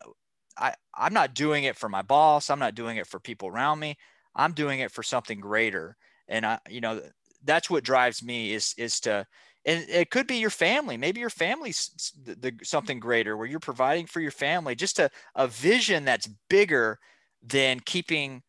I, 0.57 0.75
I'm 0.95 1.15
not 1.15 1.35
doing 1.35 1.65
it 1.65 1.77
for 1.77 1.89
my 1.89 2.03
boss. 2.03 2.51
I'm 2.51 2.59
not 2.59 2.75
doing 2.75 2.97
it 2.97 3.07
for 3.07 3.19
people 3.19 3.49
around 3.49 3.79
me. 3.79 3.97
I'm 4.35 4.53
doing 4.53 4.81
it 4.81 4.91
for 4.91 5.03
something 5.03 5.41
greater. 5.41 5.97
And 6.29 6.47
I, 6.47 6.59
you 6.69 6.81
know, 6.81 7.01
that's 7.45 7.69
what 7.69 7.85
drives 7.85 8.23
me 8.23 8.53
is, 8.53 8.75
is 8.79 9.01
to, 9.01 9.27
and 9.67 9.85
it 9.89 10.11
could 10.11 10.27
be 10.27 10.37
your 10.37 10.51
family. 10.51 10.97
Maybe 10.97 11.21
your 11.21 11.31
family's 11.31 12.13
the, 12.23 12.35
the, 12.35 12.55
something 12.63 13.01
greater 13.01 13.37
where 13.37 13.47
you're 13.47 13.61
providing 13.61 14.07
for 14.07 14.21
your 14.21 14.31
family, 14.31 14.75
just 14.75 14.99
a, 14.99 15.11
a 15.35 15.47
vision 15.49 16.05
that's 16.05 16.29
bigger 16.49 16.99
than 17.43 17.81
keeping 17.81 18.43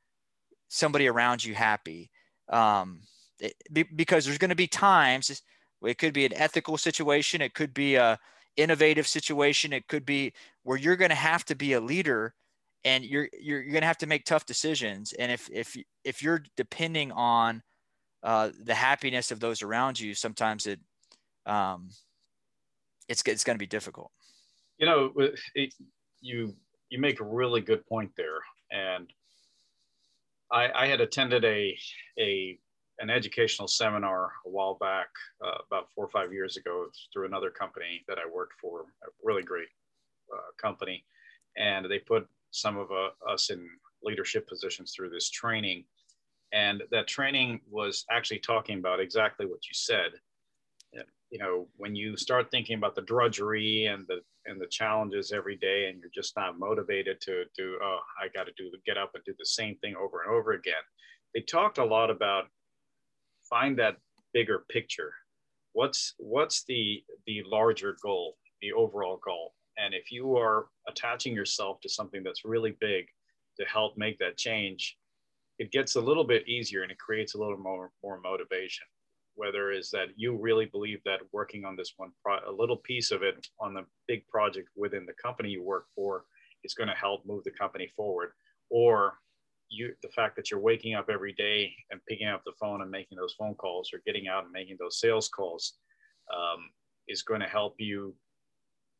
somebody 0.67 1.07
around 1.07 1.43
you 1.43 1.55
happy. 1.55 2.11
Um, 2.49 3.01
it, 3.39 3.55
because 3.95 4.25
there's 4.25 4.37
going 4.37 4.49
to 4.49 4.55
be 4.55 4.67
times 4.67 5.41
it 5.83 5.97
could 5.97 6.13
be 6.13 6.25
an 6.25 6.33
ethical 6.33 6.77
situation. 6.77 7.41
It 7.41 7.53
could 7.53 7.73
be 7.73 7.95
a, 7.95 8.17
innovative 8.57 9.07
situation. 9.07 9.73
It 9.73 9.87
could 9.87 10.05
be 10.05 10.33
where 10.63 10.77
you're 10.77 10.95
going 10.95 11.09
to 11.09 11.15
have 11.15 11.45
to 11.45 11.55
be 11.55 11.73
a 11.73 11.81
leader 11.81 12.33
and 12.83 13.03
you're, 13.03 13.27
you're, 13.33 13.61
you're 13.61 13.71
going 13.71 13.81
to 13.81 13.87
have 13.87 13.97
to 13.99 14.07
make 14.07 14.25
tough 14.25 14.45
decisions. 14.45 15.13
And 15.13 15.31
if, 15.31 15.49
if, 15.51 15.75
if 16.03 16.21
you're 16.21 16.43
depending 16.55 17.11
on 17.11 17.63
uh, 18.23 18.51
the 18.63 18.75
happiness 18.75 19.31
of 19.31 19.39
those 19.39 19.61
around 19.61 19.99
you, 19.99 20.13
sometimes 20.13 20.67
it, 20.67 20.79
um, 21.45 21.89
it's, 23.07 23.21
it's 23.25 23.43
going 23.43 23.55
to 23.55 23.59
be 23.59 23.67
difficult. 23.67 24.11
You 24.77 24.85
know, 24.85 25.13
it, 25.53 25.73
you 26.21 26.53
you 26.89 26.99
make 26.99 27.19
a 27.19 27.23
really 27.23 27.61
good 27.61 27.85
point 27.87 28.11
there, 28.17 28.39
and 28.71 29.11
I, 30.51 30.69
I 30.75 30.87
had 30.87 31.01
attended 31.01 31.45
a 31.45 31.77
a 32.19 32.59
an 32.99 33.09
educational 33.09 33.67
seminar 33.67 34.31
a 34.45 34.49
while 34.49 34.75
back, 34.79 35.07
uh, 35.45 35.57
about 35.67 35.89
four 35.93 36.05
or 36.05 36.09
five 36.09 36.31
years 36.31 36.55
ago, 36.55 36.87
through 37.11 37.25
another 37.25 37.49
company 37.49 38.03
that 38.07 38.17
I 38.17 38.29
worked 38.29 38.53
for, 38.61 38.81
a 39.03 39.07
really 39.23 39.43
great 39.43 39.67
uh, 40.33 40.51
company, 40.61 41.05
and 41.57 41.85
they 41.89 41.99
put 41.99 42.27
some 42.51 42.77
of 42.77 42.91
uh, 42.91 43.09
us 43.29 43.49
in 43.49 43.67
leadership 44.03 44.47
positions 44.47 44.93
through 44.95 45.09
this 45.09 45.29
training, 45.29 45.85
and 46.53 46.83
that 46.91 47.07
training 47.07 47.61
was 47.69 48.05
actually 48.11 48.39
talking 48.39 48.79
about 48.79 48.99
exactly 48.99 49.45
what 49.45 49.65
you 49.67 49.73
said 49.73 50.11
you 51.31 51.39
know 51.39 51.67
when 51.77 51.95
you 51.95 52.15
start 52.15 52.51
thinking 52.51 52.77
about 52.77 52.95
the 52.95 53.01
drudgery 53.01 53.85
and 53.85 54.05
the 54.07 54.19
and 54.45 54.61
the 54.61 54.67
challenges 54.67 55.31
every 55.31 55.55
day 55.55 55.87
and 55.87 55.99
you're 55.99 56.11
just 56.13 56.35
not 56.37 56.59
motivated 56.59 57.19
to 57.19 57.43
do 57.57 57.77
oh 57.81 57.99
i 58.21 58.27
got 58.35 58.45
to 58.45 58.53
do 58.57 58.71
get 58.85 58.97
up 58.97 59.11
and 59.15 59.23
do 59.25 59.33
the 59.39 59.45
same 59.45 59.75
thing 59.77 59.95
over 59.95 60.21
and 60.21 60.31
over 60.31 60.53
again 60.53 60.73
they 61.33 61.41
talked 61.41 61.77
a 61.77 61.85
lot 61.85 62.09
about 62.09 62.45
find 63.49 63.77
that 63.77 63.97
bigger 64.33 64.65
picture. 64.69 65.13
What's 65.73 66.13
what's 66.17 66.63
the 66.65 67.03
the 67.25 67.43
larger 67.45 67.97
goal 68.01 68.37
the 68.61 68.73
overall 68.73 69.19
goal? 69.25 69.53
And 69.77 69.93
if 69.93 70.11
you 70.11 70.37
are 70.37 70.67
attaching 70.87 71.33
yourself 71.33 71.81
to 71.81 71.89
something 71.89 72.23
that's 72.23 72.45
really 72.45 72.75
big 72.79 73.05
to 73.59 73.65
help 73.65 73.97
make 73.97 74.17
that 74.19 74.37
change 74.37 74.97
it 75.57 75.71
gets 75.71 75.95
a 75.95 76.01
little 76.01 76.25
bit 76.25 76.45
easier 76.49 76.83
and 76.83 76.91
it 76.91 76.99
creates 76.99 77.35
a 77.35 77.37
little 77.37 77.57
more 77.57 77.91
more 78.03 78.19
motivation 78.19 78.85
whether 79.35 79.71
is 79.71 79.89
that 79.91 80.07
you 80.15 80.35
really 80.35 80.65
believe 80.65 80.99
that 81.05 81.19
working 81.31 81.65
on 81.65 81.75
this 81.75 81.93
one 81.97 82.11
pro- 82.23 82.49
a 82.49 82.51
little 82.51 82.77
piece 82.77 83.11
of 83.11 83.21
it 83.23 83.47
on 83.59 83.73
the 83.73 83.85
big 84.07 84.27
project 84.27 84.69
within 84.75 85.05
the 85.05 85.13
company 85.13 85.49
you 85.49 85.63
work 85.63 85.85
for 85.95 86.25
is 86.63 86.73
going 86.73 86.89
to 86.89 86.95
help 86.95 87.25
move 87.25 87.43
the 87.43 87.51
company 87.51 87.91
forward? 87.95 88.31
Or 88.69 89.19
you 89.69 89.93
the 90.01 90.09
fact 90.09 90.35
that 90.35 90.49
you're 90.49 90.59
waking 90.59 90.93
up 90.95 91.09
every 91.09 91.33
day 91.33 91.73
and 91.91 91.99
picking 92.07 92.27
up 92.27 92.43
the 92.45 92.53
phone 92.59 92.81
and 92.81 92.91
making 92.91 93.17
those 93.17 93.33
phone 93.33 93.55
calls 93.55 93.91
or 93.93 94.01
getting 94.05 94.27
out 94.27 94.43
and 94.43 94.51
making 94.51 94.77
those 94.79 94.99
sales 94.99 95.27
calls 95.27 95.73
um, 96.33 96.69
is 97.07 97.23
going 97.23 97.41
to 97.41 97.47
help 97.47 97.75
you 97.79 98.15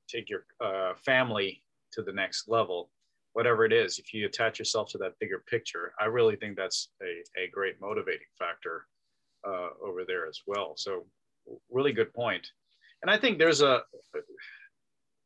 take 0.08 0.30
your 0.30 0.46
uh, 0.64 0.94
family 1.04 1.64
to 1.92 2.02
the 2.02 2.12
next 2.12 2.48
level. 2.48 2.90
Whatever 3.34 3.66
it 3.66 3.74
is 3.74 4.00
if 4.00 4.14
you 4.14 4.26
attach 4.26 4.60
yourself 4.60 4.90
to 4.92 4.98
that 5.00 5.20
bigger 5.20 5.44
picture 5.46 5.92
i 6.00 6.06
really 6.06 6.38
think 6.38 6.56
that's 6.56 6.92
a, 7.04 7.22
a 7.38 7.50
great 7.50 7.76
motivating 7.82 8.28
factor 8.40 8.88
uh, 9.48 9.70
over 9.84 10.04
there 10.06 10.28
as 10.28 10.42
well. 10.48 10.74
So 10.76 11.06
really 11.70 11.94
good 11.94 12.14
point. 12.14 12.48
And 13.02 13.12
I 13.12 13.18
think 13.18 13.38
there's 13.38 13.62
a, 13.62 13.84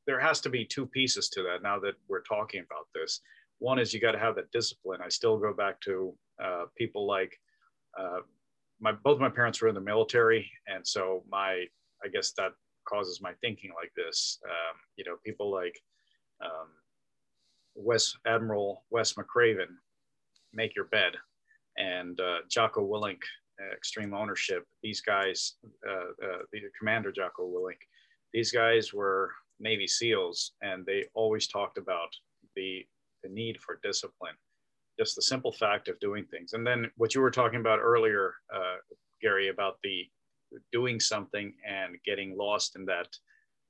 there 0.06 0.20
has 0.20 0.42
to 0.42 0.50
be 0.50 0.66
two 0.66 0.86
pieces 0.86 1.30
to 1.30 1.44
that 1.44 1.62
now 1.62 1.80
that 1.80 1.96
we're 2.08 2.24
talking 2.24 2.60
about 2.62 2.88
this. 2.94 3.22
One 3.60 3.80
is 3.80 3.94
you 3.94 4.02
got 4.02 4.14
to 4.14 4.20
have 4.20 4.36
that 4.36 4.52
discipline. 4.52 5.02
I 5.04 5.10
still 5.10 5.38
go 5.38 5.54
back 5.54 5.80
to 5.82 6.14
uh, 6.44 6.66
people 6.78 7.06
like 7.06 7.40
uh, 7.98 8.20
my, 8.80 8.92
both 8.92 9.20
my 9.20 9.30
parents 9.30 9.62
were 9.62 9.68
in 9.68 9.76
the 9.76 9.82
military. 9.82 10.50
And 10.68 10.86
so 10.86 11.24
my, 11.30 11.66
I 12.04 12.08
guess 12.12 12.32
that 12.38 12.54
causes 12.86 13.22
my 13.22 13.34
thinking 13.42 13.72
like 13.76 13.92
this. 13.96 14.40
Um, 14.46 14.78
you 14.96 15.04
know, 15.06 15.18
people 15.26 15.52
like 15.52 15.78
um, 16.44 16.70
West 17.76 18.18
Admiral 18.26 18.84
Wes 18.90 19.14
McRaven, 19.14 19.68
make 20.54 20.76
your 20.76 20.86
bed, 20.86 21.14
and 21.78 22.20
uh, 22.20 22.38
Jocko 22.50 22.82
Willink, 22.82 23.22
extreme 23.74 24.14
ownership. 24.14 24.66
These 24.84 25.02
guys, 25.02 25.56
uh, 25.88 26.26
uh, 26.26 26.38
the 26.52 26.62
commander 26.78 27.12
Jocko 27.12 27.44
Willink, 27.48 27.80
these 28.34 28.52
guys 28.52 28.94
were 28.94 29.32
Navy 29.60 29.88
SEALs, 29.88 30.54
and 30.62 30.86
they 30.86 31.06
always 31.14 31.48
talked 31.48 31.78
about 31.78 32.10
the 32.56 32.86
the 33.24 33.30
need 33.30 33.60
for 33.60 33.80
discipline, 33.84 34.36
just 34.98 35.16
the 35.16 35.22
simple 35.22 35.52
fact 35.52 35.90
of 35.90 36.00
doing 36.00 36.26
things. 36.26 36.54
And 36.54 36.66
then 36.66 36.90
what 36.96 37.14
you 37.14 37.20
were 37.20 37.32
talking 37.32 37.60
about 37.60 37.80
earlier, 37.80 38.36
uh, 38.54 38.78
Gary, 39.22 39.50
about 39.50 39.78
the 39.84 40.08
doing 40.72 41.00
something 41.02 41.54
and 41.68 41.98
getting 42.06 42.38
lost 42.38 42.78
in 42.78 42.86
that 42.86 43.08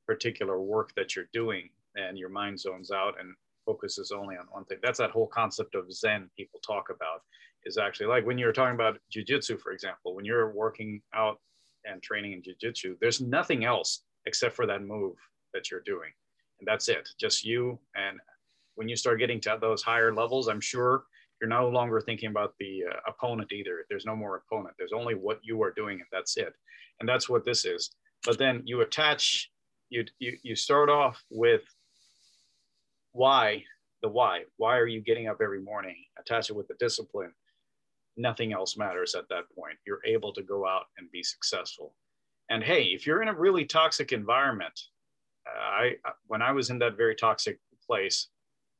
particular 0.05 0.61
work 0.61 0.93
that 0.95 1.15
you're 1.15 1.29
doing, 1.33 1.69
and 1.95 2.17
your 2.17 2.29
mind 2.29 2.59
zones 2.59 2.91
out 2.91 3.15
and 3.19 3.33
focuses 3.65 4.11
only 4.11 4.35
on 4.35 4.45
one 4.51 4.65
thing. 4.65 4.77
That's 4.81 4.99
that 4.99 5.11
whole 5.11 5.27
concept 5.27 5.75
of 5.75 5.91
Zen 5.91 6.29
people 6.37 6.59
talk 6.59 6.89
about 6.89 7.21
is 7.69 7.77
actually 7.77 8.07
like 8.07 8.25
when 8.25 8.37
you're 8.37 8.51
talking 8.51 8.75
about 8.75 8.97
jujitsu, 9.15 9.59
for 9.61 9.71
example, 9.71 10.15
when 10.15 10.25
you're 10.25 10.51
working 10.51 11.01
out 11.13 11.39
and 11.85 12.01
training 12.01 12.33
in 12.33 12.41
jujitsu, 12.41 12.95
there's 12.99 13.21
nothing 13.21 13.63
else 13.63 14.01
except 14.25 14.55
for 14.55 14.65
that 14.65 14.83
move 14.83 15.15
that 15.53 15.71
you're 15.71 15.83
doing. 15.85 16.11
And 16.59 16.67
that's 16.67 16.89
it, 16.89 17.07
just 17.19 17.45
you. 17.45 17.79
And 17.95 18.19
when 18.75 18.89
you 18.89 18.95
start 18.95 19.19
getting 19.19 19.39
to 19.41 19.57
those 19.61 19.81
higher 19.81 20.13
levels, 20.13 20.49
I'm 20.49 20.59
sure 20.59 21.03
you're 21.39 21.49
no 21.49 21.69
longer 21.69 22.01
thinking 22.01 22.29
about 22.29 22.53
the 22.59 22.83
uh, 22.91 22.99
opponent 23.07 23.51
either. 23.53 23.85
There's 23.89 24.05
no 24.05 24.15
more 24.15 24.43
opponent. 24.43 24.75
There's 24.77 24.91
only 24.93 25.15
what 25.15 25.39
you 25.41 25.61
are 25.63 25.71
doing, 25.71 25.99
and 25.99 26.07
that's 26.11 26.35
it. 26.35 26.53
And 26.99 27.07
that's 27.07 27.29
what 27.29 27.45
this 27.45 27.63
is. 27.63 27.91
But 28.25 28.37
then 28.37 28.61
you 28.65 28.81
attach, 28.81 29.49
you, 29.89 30.03
you, 30.19 30.37
you 30.43 30.55
start 30.55 30.89
off 30.89 31.23
with 31.29 31.61
why, 33.13 33.63
the 34.01 34.09
why. 34.09 34.43
Why 34.57 34.77
are 34.77 34.87
you 34.87 34.99
getting 34.99 35.27
up 35.27 35.37
every 35.41 35.61
morning? 35.61 35.95
Attach 36.19 36.49
it 36.49 36.55
with 36.55 36.67
the 36.67 36.75
discipline 36.79 37.31
nothing 38.17 38.53
else 38.53 38.77
matters 38.77 39.15
at 39.15 39.29
that 39.29 39.49
point. 39.55 39.77
You're 39.85 40.05
able 40.05 40.33
to 40.33 40.41
go 40.41 40.67
out 40.67 40.85
and 40.97 41.11
be 41.11 41.23
successful. 41.23 41.93
And 42.49 42.63
hey, 42.63 42.85
if 42.85 43.05
you're 43.05 43.21
in 43.21 43.27
a 43.27 43.33
really 43.33 43.65
toxic 43.65 44.11
environment, 44.11 44.79
uh, 45.47 45.59
I 45.59 45.95
when 46.27 46.41
I 46.41 46.51
was 46.51 46.69
in 46.69 46.79
that 46.79 46.97
very 46.97 47.15
toxic 47.15 47.59
place, 47.85 48.27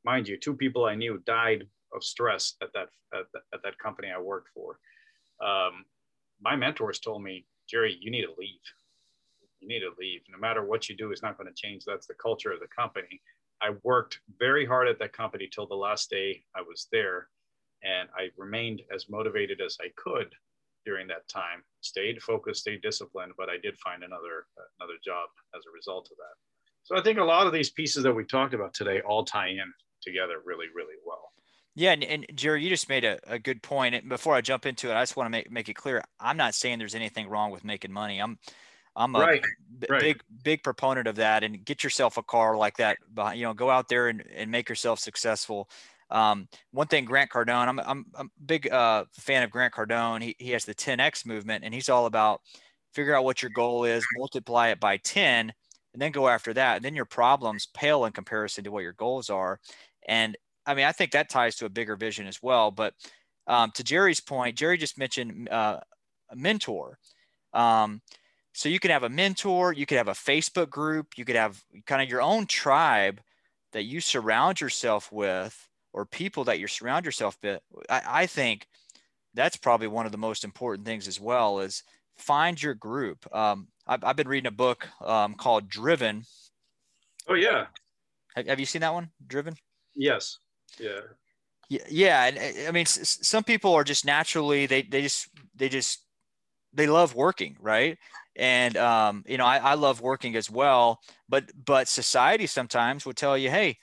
mind 0.04 0.28
you, 0.28 0.38
two 0.38 0.56
people 0.56 0.86
I 0.86 0.96
knew 0.96 1.22
died 1.26 1.68
of 1.94 2.04
stress 2.04 2.56
at 2.62 2.74
that 2.74 2.90
at, 3.14 3.26
at 3.54 3.64
that 3.64 3.78
company 3.80 4.10
I 4.16 4.20
worked 4.20 4.50
for. 4.54 4.80
Um, 5.42 5.86
my 6.42 6.56
mentors 6.56 7.00
told 7.00 7.24
me, 7.24 7.46
Jerry, 7.68 7.98
you 8.00 8.12
need 8.12 8.26
to 8.26 8.34
leave. 8.38 8.60
You 9.60 9.68
need 9.68 9.82
to 9.82 9.92
leave. 10.00 10.22
No 10.32 10.38
matter 10.38 10.64
what 10.64 10.90
you 10.90 10.96
do, 10.96 11.12
it's 11.12 11.22
not 11.22 11.38
going 11.38 11.54
to 11.54 11.62
change. 11.62 11.84
That's 11.86 12.08
the 12.08 12.14
culture 12.16 12.52
of 12.52 12.60
the 12.60 12.68
company. 12.68 13.22
I 13.62 13.72
worked 13.84 14.20
very 14.38 14.66
hard 14.66 14.88
at 14.88 15.00
that 15.00 15.12
company 15.12 15.50
till 15.52 15.68
the 15.68 15.76
last 15.76 16.10
day 16.10 16.44
I 16.56 16.62
was 16.62 16.88
there 16.92 17.28
and 17.84 18.10
I 18.16 18.30
remained 18.38 18.82
as 18.94 19.10
motivated 19.10 19.62
as 19.62 19.78
I 19.82 19.88
could 19.96 20.34
during 20.86 21.08
that 21.08 21.28
time. 21.28 21.64
Stayed 21.82 22.22
focused, 22.22 22.62
stayed 22.62 22.82
disciplined, 22.82 23.34
but 23.38 23.50
I 23.50 23.58
did 23.62 23.78
find 23.80 24.04
another 24.04 24.48
another 24.80 24.98
job 25.04 25.30
as 25.56 25.64
a 25.68 25.74
result 25.74 26.10
of 26.12 26.18
that. 26.18 26.36
So 26.84 26.98
I 26.98 27.02
think 27.02 27.20
a 27.20 27.24
lot 27.24 27.48
of 27.48 27.54
these 27.54 27.70
pieces 27.70 28.04
that 28.04 28.14
we 28.14 28.26
talked 28.26 28.54
about 28.54 28.74
today 28.74 29.02
all 29.02 29.24
tie 29.24 29.50
in 29.50 29.72
together 30.02 30.42
really, 30.44 30.68
really 30.74 30.96
well. 31.06 31.32
Yeah, 31.76 31.92
and, 31.92 32.04
and 32.04 32.26
Jerry, 32.34 32.64
you 32.64 32.70
just 32.70 32.90
made 32.90 33.06
a, 33.06 33.20
a 33.28 33.40
good 33.40 33.62
point. 33.62 33.96
And 33.96 34.10
before 34.10 34.36
I 34.36 34.42
jump 34.42 34.66
into 34.66 34.90
it, 34.90 34.96
I 34.96 35.02
just 35.02 35.16
want 35.16 35.28
to 35.28 35.32
make 35.32 35.52
make 35.52 35.70
it 35.70 35.76
clear. 35.76 36.04
I'm 36.20 36.38
not 36.38 36.56
saying 36.56 36.80
there's 36.80 36.96
anything 36.96 37.30
wrong 37.30 37.52
with 37.52 37.64
making 37.64 37.92
money. 37.92 38.20
I'm 38.20 38.38
I'm 38.96 39.16
a 39.16 39.20
right, 39.20 39.44
b- 39.80 39.88
right. 39.90 40.02
big 40.02 40.22
big 40.44 40.64
proponent 40.64 41.08
of 41.08 41.18
that. 41.18 41.44
And 41.44 41.64
get 41.64 41.84
yourself 41.84 42.18
a 42.18 42.24
car 42.24 42.58
like 42.58 42.78
that. 42.78 42.98
You 43.36 43.44
know, 43.44 43.54
go 43.54 43.70
out 43.70 43.88
there 43.88 44.08
and, 44.08 44.24
and 44.36 44.52
make 44.52 44.68
yourself 44.68 45.00
successful. 45.00 45.70
Um, 46.12 46.48
one 46.72 46.88
thing, 46.88 47.06
Grant 47.06 47.32
Cardone, 47.32 47.68
I'm, 47.68 47.80
I'm, 47.80 48.06
I'm 48.16 48.28
a 48.28 48.44
big 48.46 48.72
uh, 48.72 49.06
fan 49.14 49.44
of 49.44 49.52
Grant 49.52 49.74
Cardone. 49.74 50.22
He, 50.22 50.36
he 50.40 50.52
has 50.52 50.66
the 50.66 50.74
10X 50.74 51.26
movement, 51.26 51.64
and 51.64 51.74
he's 51.74 51.90
all 51.90 52.06
about 52.06 52.42
figure 52.94 53.16
out 53.16 53.24
what 53.24 53.42
your 53.42 53.52
goal 53.52 53.84
is, 53.84 54.04
multiply 54.18 54.70
it 54.70 54.80
by 54.80 54.98
10, 54.98 55.54
and 55.94 56.02
then 56.02 56.12
go 56.12 56.28
after 56.28 56.54
that. 56.54 56.78
And 56.78 56.86
then 56.86 56.96
your 56.96 57.06
problems 57.06 57.68
pale 57.74 58.06
in 58.06 58.12
comparison 58.12 58.64
to 58.64 58.72
what 58.72 58.84
your 58.84 58.94
goals 58.94 59.30
are. 59.30 59.60
And 60.08 60.36
I 60.66 60.74
mean, 60.74 60.86
I 60.86 60.92
think 60.92 61.12
that 61.12 61.30
ties 61.30 61.56
to 61.58 61.66
a 61.66 61.70
bigger 61.70 61.96
vision 61.96 62.28
as 62.28 62.42
well. 62.42 62.72
But 62.72 62.94
um, 63.48 63.72
to 63.76 63.84
Jerry's 63.84 64.20
point, 64.20 64.58
Jerry 64.58 64.78
just 64.78 64.98
mentioned 64.98 65.50
uh, 65.50 65.80
a 66.32 66.36
mentor. 66.36 66.98
Um, 67.54 68.02
so 68.54 68.70
you 68.70 68.80
can 68.80 68.92
have 68.92 69.04
a 69.04 69.10
mentor, 69.10 69.74
you 69.74 69.86
could 69.86 69.98
have 69.98 70.08
a 70.08 70.14
Facebook 70.14 70.70
group, 70.70 71.18
you 71.18 71.26
could 71.26 71.36
have 71.36 71.64
kind 71.86 72.02
of 72.02 72.10
your 72.10 72.22
own 72.22 72.46
tribe 72.46 73.22
that 73.72 73.84
you 73.84 74.02
surround 74.02 74.60
yourself 74.60 75.12
with 75.12 75.69
or 75.94 76.06
people 76.06 76.44
that 76.46 76.60
you 76.60 76.68
surround 76.68 77.06
yourself 77.06 77.38
with, 77.42 77.62
I, 77.90 78.02
I 78.06 78.26
think 78.26 78.68
that's 79.34 79.58
probably 79.58 79.88
one 79.88 80.06
of 80.06 80.12
the 80.12 80.18
most 80.18 80.44
important 80.44 80.86
things 80.86 81.08
as 81.08 81.20
well 81.20 81.60
is 81.60 81.84
find 82.18 82.62
your 82.62 82.74
group. 82.74 83.26
Um, 83.36 83.68
I've, 83.88 84.04
I've, 84.04 84.16
been 84.16 84.28
reading 84.28 84.48
a 84.48 84.52
book 84.52 84.88
um, 85.04 85.36
called 85.36 85.70
Driven. 85.70 86.24
Oh 87.28 87.36
yeah. 87.36 87.68
Have, 88.36 88.48
have, 88.48 88.60
you 88.60 88.66
seen 88.66 88.82
that 88.82 88.94
one? 88.94 89.10
Driven? 89.26 89.56
Yes. 89.96 90.40
Yeah. 90.80 91.00
Yeah. 91.70 91.84
Yeah. 91.90 92.26
And 92.26 92.68
I 92.68 92.72
mean, 92.72 92.86
some 92.86 93.44
people 93.44 93.74
are 93.74 93.84
just 93.84 94.06
naturally, 94.06 94.66
they, 94.66 94.82
they 94.82 95.02
just, 95.02 95.30
they 95.56 95.70
just, 95.70 96.04
they 96.74 96.88
love 96.88 97.16
working. 97.16 97.58
Right. 97.60 97.98
And, 98.36 98.78
um, 98.78 99.24
you 99.28 99.38
know, 99.38 99.46
I, 99.46 99.58
I 99.58 99.74
love 99.74 100.02
working 100.02 100.36
as 100.36 100.50
well, 100.50 101.00
but, 101.28 101.46
but 101.66 101.88
society 101.88 102.48
sometimes 102.48 103.06
will 103.06 103.14
tell 103.14 103.38
you, 103.38 103.50
Hey, 103.50 103.78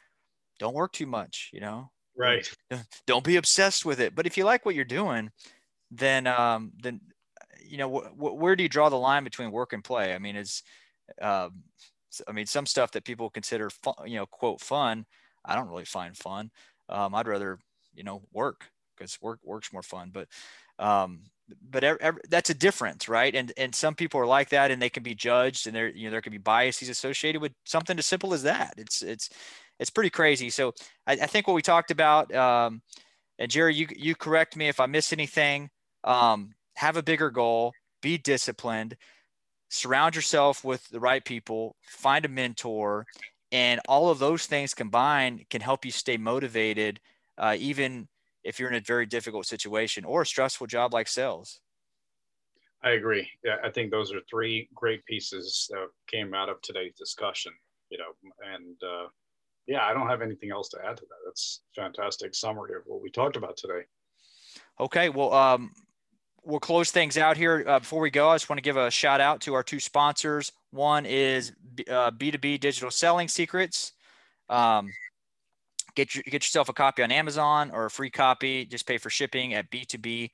don't 0.58 0.74
work 0.74 0.92
too 0.92 1.06
much, 1.06 1.50
you 1.52 1.60
know, 1.60 1.90
right 2.16 2.50
don't 3.06 3.24
be 3.24 3.36
obsessed 3.36 3.84
with 3.84 4.00
it 4.00 4.14
but 4.14 4.26
if 4.26 4.36
you 4.36 4.44
like 4.44 4.64
what 4.64 4.74
you're 4.74 4.84
doing 4.84 5.30
then 5.90 6.26
um 6.26 6.72
then 6.82 7.00
you 7.64 7.78
know 7.78 7.90
wh- 8.00 8.10
wh- 8.12 8.36
where 8.36 8.56
do 8.56 8.62
you 8.62 8.68
draw 8.68 8.88
the 8.88 8.96
line 8.96 9.24
between 9.24 9.50
work 9.50 9.72
and 9.72 9.84
play 9.84 10.14
i 10.14 10.18
mean 10.18 10.36
it's 10.36 10.62
um 11.22 11.64
I 12.28 12.32
mean, 12.32 12.46
some 12.46 12.66
stuff 12.66 12.92
that 12.92 13.04
people 13.04 13.30
consider 13.30 13.70
fun, 13.70 13.94
you 14.06 14.16
know, 14.16 14.26
quote 14.26 14.60
fun, 14.60 15.06
I 15.44 15.54
don't 15.54 15.68
really 15.68 15.84
find 15.84 16.16
fun. 16.16 16.50
Um, 16.88 17.14
I'd 17.14 17.28
rather, 17.28 17.58
you 17.94 18.04
know, 18.04 18.22
work 18.32 18.70
because 18.96 19.20
work 19.20 19.40
works 19.44 19.72
more 19.72 19.82
fun. 19.82 20.10
But, 20.12 20.28
um, 20.78 21.24
but 21.70 21.84
every, 21.84 22.00
every, 22.00 22.20
that's 22.28 22.50
a 22.50 22.54
difference, 22.54 23.08
right? 23.08 23.34
And 23.34 23.52
and 23.56 23.74
some 23.74 23.94
people 23.94 24.20
are 24.20 24.26
like 24.26 24.50
that, 24.50 24.70
and 24.70 24.80
they 24.82 24.90
can 24.90 25.02
be 25.02 25.14
judged, 25.14 25.66
and 25.66 25.76
there 25.76 25.88
you 25.88 26.04
know 26.06 26.10
there 26.10 26.22
can 26.22 26.32
be 26.32 26.38
biases 26.38 26.88
associated 26.88 27.40
with 27.40 27.52
something 27.64 27.98
as 27.98 28.06
simple 28.06 28.34
as 28.34 28.42
that. 28.44 28.74
It's 28.78 29.02
it's 29.02 29.30
it's 29.78 29.90
pretty 29.90 30.10
crazy. 30.10 30.50
So 30.50 30.72
I, 31.06 31.12
I 31.12 31.26
think 31.26 31.46
what 31.46 31.54
we 31.54 31.62
talked 31.62 31.90
about, 31.90 32.34
um, 32.34 32.82
and 33.38 33.50
Jerry, 33.50 33.74
you 33.74 33.88
you 33.96 34.14
correct 34.16 34.56
me 34.56 34.68
if 34.68 34.80
I 34.80 34.86
miss 34.86 35.12
anything. 35.12 35.70
Um, 36.04 36.50
have 36.76 36.96
a 36.96 37.02
bigger 37.02 37.30
goal, 37.30 37.72
be 38.02 38.18
disciplined, 38.18 38.96
surround 39.70 40.14
yourself 40.14 40.64
with 40.64 40.88
the 40.88 41.00
right 41.00 41.24
people, 41.24 41.76
find 41.82 42.24
a 42.24 42.28
mentor, 42.28 43.06
and 43.52 43.80
all 43.88 44.10
of 44.10 44.18
those 44.18 44.46
things 44.46 44.74
combined 44.74 45.44
can 45.50 45.60
help 45.60 45.84
you 45.84 45.90
stay 45.90 46.16
motivated, 46.16 47.00
uh, 47.38 47.56
even 47.58 48.08
if 48.46 48.60
you're 48.60 48.70
in 48.70 48.76
a 48.76 48.80
very 48.80 49.04
difficult 49.04 49.44
situation 49.44 50.04
or 50.04 50.22
a 50.22 50.26
stressful 50.26 50.68
job 50.68 50.94
like 50.94 51.08
sales. 51.08 51.60
I 52.82 52.90
agree. 52.90 53.28
Yeah, 53.44 53.56
I 53.64 53.70
think 53.70 53.90
those 53.90 54.12
are 54.12 54.20
three 54.30 54.68
great 54.72 55.04
pieces 55.06 55.68
that 55.70 55.88
came 56.06 56.32
out 56.32 56.48
of 56.48 56.62
today's 56.62 56.94
discussion. 56.96 57.52
You 57.90 57.98
know, 57.98 58.30
and 58.54 58.76
uh, 58.82 59.08
yeah, 59.66 59.84
I 59.84 59.92
don't 59.92 60.08
have 60.08 60.22
anything 60.22 60.50
else 60.52 60.68
to 60.70 60.78
add 60.78 60.96
to 60.96 61.02
that. 61.02 61.16
That's 61.24 61.62
fantastic 61.74 62.34
summary 62.34 62.74
of 62.76 62.82
what 62.86 63.02
we 63.02 63.10
talked 63.10 63.36
about 63.36 63.56
today. 63.56 63.82
Okay, 64.78 65.08
well, 65.08 65.32
um, 65.32 65.72
we'll 66.44 66.60
close 66.60 66.90
things 66.90 67.18
out 67.18 67.36
here. 67.36 67.64
Uh, 67.66 67.80
before 67.80 68.00
we 68.00 68.10
go, 68.10 68.28
I 68.30 68.36
just 68.36 68.48
want 68.48 68.58
to 68.58 68.62
give 68.62 68.76
a 68.76 68.90
shout 68.90 69.20
out 69.20 69.40
to 69.42 69.54
our 69.54 69.62
two 69.62 69.80
sponsors. 69.80 70.52
One 70.70 71.06
is 71.06 71.52
uh, 71.90 72.12
B2B 72.12 72.60
Digital 72.60 72.90
Selling 72.90 73.28
Secrets. 73.28 73.92
Um, 74.48 74.92
get 75.96 76.14
your, 76.14 76.22
get 76.24 76.44
yourself 76.44 76.68
a 76.68 76.72
copy 76.72 77.02
on 77.02 77.10
Amazon 77.10 77.70
or 77.72 77.86
a 77.86 77.90
free 77.90 78.10
copy. 78.10 78.64
Just 78.64 78.86
pay 78.86 78.98
for 78.98 79.10
shipping 79.10 79.54
at 79.54 79.70
B2B, 79.70 80.30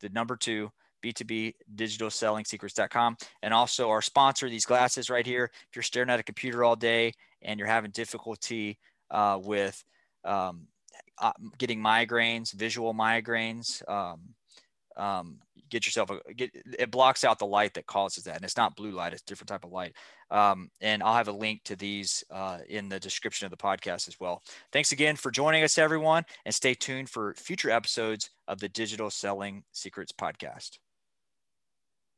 the 0.00 0.08
number 0.10 0.36
two, 0.36 0.70
B2B 1.02 1.54
digital 1.74 2.10
selling 2.10 2.44
secrets.com. 2.44 3.16
And 3.42 3.52
also 3.52 3.90
our 3.90 4.02
sponsor, 4.02 4.48
these 4.48 4.66
glasses 4.66 5.10
right 5.10 5.26
here. 5.26 5.50
If 5.68 5.74
you're 5.74 5.82
staring 5.82 6.10
at 6.10 6.20
a 6.20 6.22
computer 6.24 6.62
all 6.62 6.76
day 6.76 7.14
and 7.42 7.58
you're 7.58 7.68
having 7.68 7.90
difficulty 7.90 8.78
uh, 9.10 9.40
with 9.42 9.82
um, 10.24 10.68
uh, 11.18 11.32
getting 11.56 11.80
migraines, 11.80 12.52
visual 12.52 12.94
migraines, 12.94 13.88
um, 13.88 14.20
um, 14.98 15.38
get 15.70 15.86
yourself 15.86 16.10
a 16.10 16.34
get 16.34 16.50
it 16.78 16.90
blocks 16.90 17.24
out 17.24 17.38
the 17.38 17.46
light 17.46 17.74
that 17.74 17.86
causes 17.86 18.24
that 18.24 18.36
and 18.36 18.44
it's 18.44 18.56
not 18.56 18.76
blue 18.76 18.90
light 18.90 19.12
it's 19.12 19.22
different 19.22 19.48
type 19.48 19.64
of 19.64 19.72
light. 19.72 19.94
Um, 20.30 20.70
and 20.80 21.02
i'll 21.02 21.14
have 21.14 21.28
a 21.28 21.32
link 21.32 21.62
to 21.64 21.76
these 21.76 22.24
uh, 22.30 22.58
in 22.68 22.88
the 22.88 23.00
description 23.00 23.46
of 23.46 23.50
the 23.50 23.56
podcast 23.56 24.08
as 24.08 24.16
well. 24.20 24.42
Thanks 24.72 24.92
again 24.92 25.16
for 25.16 25.30
joining 25.30 25.64
us 25.64 25.78
everyone 25.78 26.24
and 26.44 26.54
stay 26.54 26.74
tuned 26.74 27.08
for 27.10 27.34
future 27.34 27.70
episodes 27.70 28.30
of 28.46 28.58
the 28.60 28.68
digital 28.68 29.10
selling 29.10 29.62
secrets 29.72 30.12
podcast 30.12 30.78